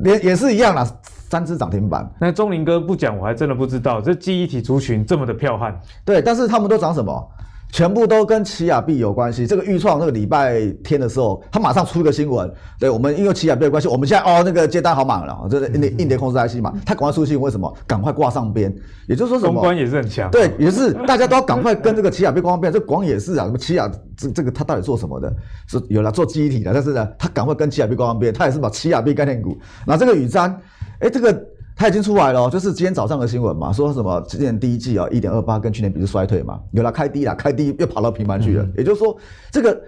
[0.03, 0.85] 也也是一样啦，
[1.29, 2.09] 三只涨停板。
[2.19, 5.77] 那钟林哥不讲，我还真的不知道这记忆体族群这么的彪悍。
[6.05, 7.31] 对，但是他们都涨什么？
[7.71, 9.45] 全部都跟奇亚币有关系。
[9.45, 17.71] 这个预创那个礼拜天的时候，他马上出一个新闻，对我们因为奇亚币有关系，我们现在哦那个接单好满了，就是硬碟硬碟控制 IC 嘛，他赶快出新闻，为什么？
[17.85, 18.73] 赶快挂上边，
[19.07, 19.53] 也就是说什么？
[19.53, 20.31] 公关也是很强。
[20.31, 22.71] 对，也是大家都要赶快跟这个奇亚币挂上边。
[22.71, 25.31] 这广也是啊，什么奇亚这这个他到底做什么的？
[25.67, 29.57] 是有了做记忆体的，但是呢，他赶快跟奇亚币挂上边，他也是把奇亚币概念股。
[29.85, 30.53] 那这个宇瞻，
[30.99, 31.37] 哎这个。
[31.77, 39.15] 它已经出来了，就是今天早上的新闻嘛，说什么今年第一季啊，一点二八跟去年比是衰退嘛，有了开低了，开低又跑到平盘去了，嗯、也就是说，
[39.51, 39.79] 这个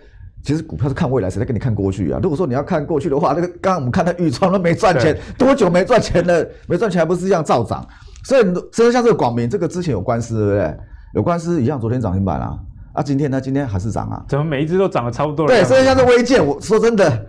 [0.43, 2.19] 其实股票是看未来，谁在跟你看过去啊？
[2.21, 6.47] 如果说你要看过去的话，那个刚刚我们看它预创都没赚钱，多久没赚钱了？
[6.67, 7.83] 没赚钱还不是一样照涨？
[8.23, 10.77] 所以，甚至像这个广明，这个之前有官司，对不对？
[11.15, 12.59] 有官司一样，昨天涨停板啊，
[12.93, 13.41] 啊，今天呢？
[13.41, 14.23] 今天还是涨啊？
[14.27, 15.47] 怎么每一只都涨得差不多？
[15.47, 17.25] 对，甚至像这微健，我说真的，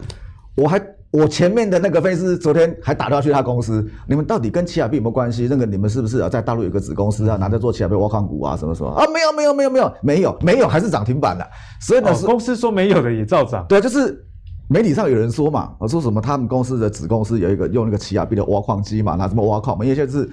[0.55, 0.79] 我还。
[1.11, 5.49] 我前面的那个分析师昨天还打电话去他公司，你们到底跟奇亚币有没有关系？
[5.51, 9.05] 那个你们是不是啊，在大陆有个子公司啊，拿着做奇亚币挖矿股啊，什么什么啊？
[9.13, 11.45] 没有没有没有没有没有没有，还是涨停板的。
[11.81, 13.67] 所以呢，哦、公司说没有的也照涨。
[13.69, 14.25] 对，就是
[14.69, 19.85] 媒体上有人说嘛，我说什么他们公司的子公司有一个用那个奇亚币的挖矿机嘛，拿什么挖矿嘛？
[19.85, 20.31] 因为现在是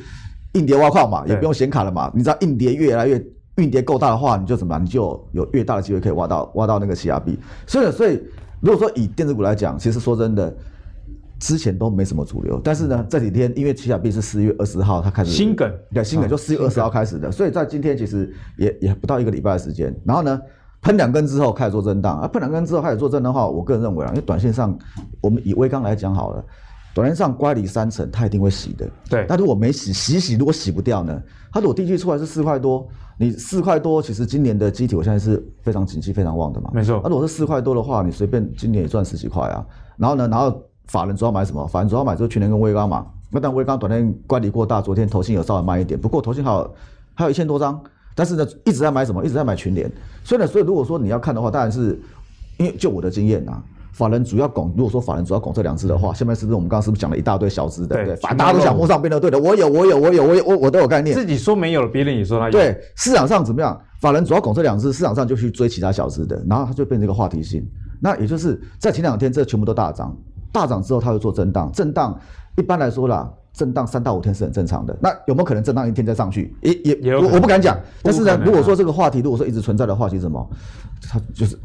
[0.53, 2.11] 硬碟挖矿嘛，也不用显卡了嘛。
[2.13, 3.19] 你知道硬碟越来越
[3.55, 4.77] 硬碟够大的话，你就怎么？
[4.77, 7.35] 你就有越大的机会可以挖到挖到那个奇亚币。
[7.65, 8.21] 所以所以
[8.61, 10.55] 如果说以电子股来讲，其实说真的。
[11.39, 19.95] 之前都没什么主流，但是呢，这几天因为奇小币是四月二十号它开始新梗，对，新梗就四月二十号开始的，所以在今天其实也也不到一个礼拜的时间。
[20.03, 20.41] 然后呢，
[20.81, 24.75] 喷两根之后开始做震荡，啊，喷两根之后开始做震荡的话，我个人认为啊，因为短线上
[25.21, 26.43] 我们以微刚来讲好了，
[26.97, 28.89] 短线上乖离三成，它一定会洗的。
[29.07, 31.21] 对，那如果没洗，洗洗如果洗不掉呢？
[31.51, 32.87] 它如果第一季出来是四块多，
[33.19, 36.71] 你四块多，其实今年的机体我现在是非常景气非常旺的嘛。
[36.73, 36.99] 没错。
[37.03, 39.63] 那如果是四块多的话，你随便今年也赚十几块啊。
[39.95, 41.67] 然后呢，然后法人主要买什么？
[41.67, 43.05] 法人主要买就是群联跟威刚嘛。
[43.29, 46.75] 那但威刚短线乖离过大，昨天投信有稍微慢一点，不过投信还有
[47.13, 47.79] 还有一千多张，
[48.15, 49.23] 但是呢一直在买什么？
[49.23, 49.87] 一直在买群联。
[50.23, 52.01] 所以呢，所以如果说你要看的话，当然是
[52.57, 53.61] 因为就我的经验啊。
[53.97, 57.95] 法人主要拱，如果说法人主要拱这两只的话，下面是不是我们刚刚是不是讲了一大堆小资的？
[57.95, 59.39] 对，对，反正大家都想摸上边的，对的。
[59.39, 61.15] 我有，我有，我有，我有，我我都有概念。
[61.15, 62.51] 自己说没有了，别人也说他有。
[62.51, 63.75] 对，市场上怎么样？
[63.99, 67.67] 法人主要拱这两只，市场上就去追其他小资的，然后它就变成一个话题性。
[67.99, 70.15] 那也就是在前两天，这全部都大涨，
[70.51, 72.15] 大涨之后它会做震荡，震荡
[72.55, 74.95] 一般来说啦，震荡三到五天是很正常的。
[75.01, 76.55] 那有没有可能震荡一天再上去？
[76.61, 77.75] 也也，也我我不敢讲。
[78.03, 80.47] 但是呢，如果说这个话题如果说一直存在的话，其实什么，
[81.09, 81.57] 它就是。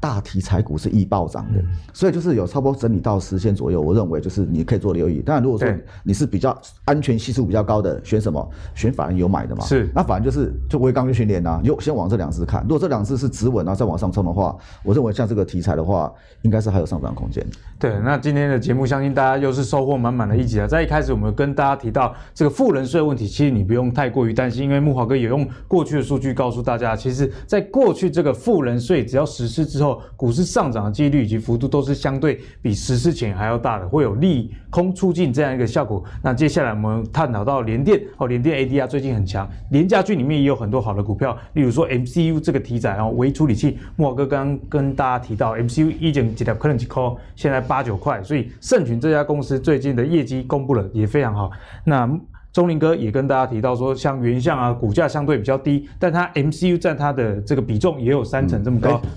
[0.00, 1.60] 大题材股是易暴涨的，
[1.92, 5.20] 所以就是有差不多整理到十线左右，我认为就是你可以做留意。
[5.20, 5.68] 当然，如果说
[6.02, 8.50] 你是比较安全系数比较高的，选什么？
[8.74, 9.64] 选反而有买的嘛？
[9.64, 9.90] 是。
[9.94, 12.62] 那反正就是就威刚就训练啊，就先往这两只看。
[12.62, 17.44] 如果这两只是止稳，然后再往上冲的话，我认为像这个题材的话，应该是还有上涨空间。
[17.78, 20.66] 对，那今天的节目相信大家又是收获满满的一集啊。
[20.66, 36.02] 在一开始我们跟大家提到这个富人税问题，其实你不用太过于担心，因为木华哥也用过去的数据告诉大家，其实在过去这个富人税只要实施之后，股市上涨的几率以及幅度都是相对比实施前还要大的，会有利空出尽这样一个效果。
[36.22, 47.02] 那接下来我们探讨到联电哦，联电 ADR 最近很强，廉价军里面也有很多好的股票，例如说 MCU 这个题材哦，微处理器，木华哥刚刚跟大家提到 MCU 已经几条可能几块，
[47.36, 51.50] 现在八九块，所以盛群这家公司最近的业绩公布了也非常好。
[51.84, 52.08] 那
[52.50, 59.00] 钟林哥也跟大家提到说，像原相啊，股价相对比较低，但它 MCU 占它的这个比重也有三成这么高。
[59.04, 59.10] 嗯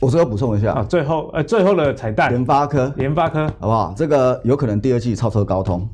[0.00, 3.94] 我最后补充一下啊，最后呃，最后的彩蛋，联发科，联发科，好不好？
[3.96, 5.88] 这个有可能第二季超车高通。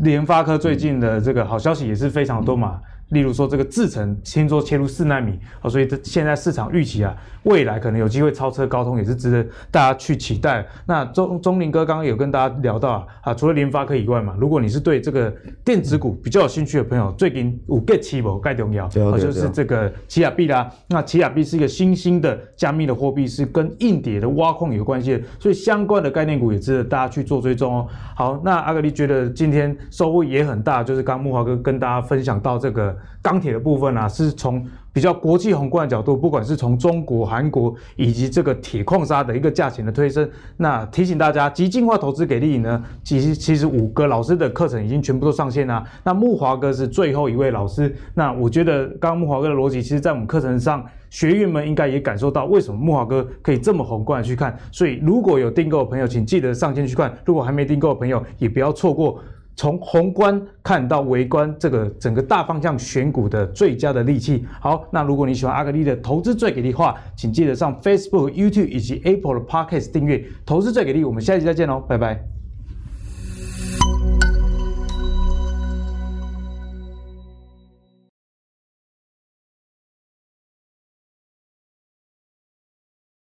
[0.00, 2.80] 联发科最近的这个好消息也是非常多嘛。
[3.10, 5.36] 嗯例如说这个制程，听说切入四纳米，
[5.68, 10.64] 所以这现在市场预期啊，未来可能有机会超车高通，也是值得大家去期待。
[10.86, 15.28] 那钟钟林哥刚刚有跟大家聊到啊，啊，除了联发科以外嘛，如果你是对这个
[15.64, 20.70] 电子股比较有兴趣的朋友，最近五个期宝盖重要，就是这个奇亚币啦。
[20.86, 27.88] 那奇亚币是一个新兴的加密的货币，是跟硬碟的挖矿有关系的，所以相关的概念股也值得大家去做追踪哦。
[28.14, 32.96] 好，那阿格力觉得今天收获也很大，就是刚木华哥跟大家分享到这个。
[33.22, 45.84] 钢铁的部分啊，是从比较国际宏观的角度，不管是从中国、韩国以及这个铁矿砂的一个价钱的推升，那提醒大家，极进化投资给力呢，其实其实五个老师的课程已经全部都上线了。
[46.02, 54.58] 那木华哥是最后一位老师，那我觉得刚刚木华哥的逻辑，其实在我们课程上，学员们应该也感受到为什么木华哥可以这么宏观的去看。
[54.72, 59.20] 所以如果有订购的朋友，请记得上线去看；如果还没订购的朋友，也不要错过。
[59.60, 64.46] 从宏观看到微观，这个整个大方向选股的最佳的利器。
[64.58, 70.24] 好，那如果你喜欢阿格力的投资最给力的话，请记得上 Facebook、YouTube 以及 Apple 的 Podcast 订阅。
[70.46, 72.39] 投资最给力，我们下期再见喽，拜拜。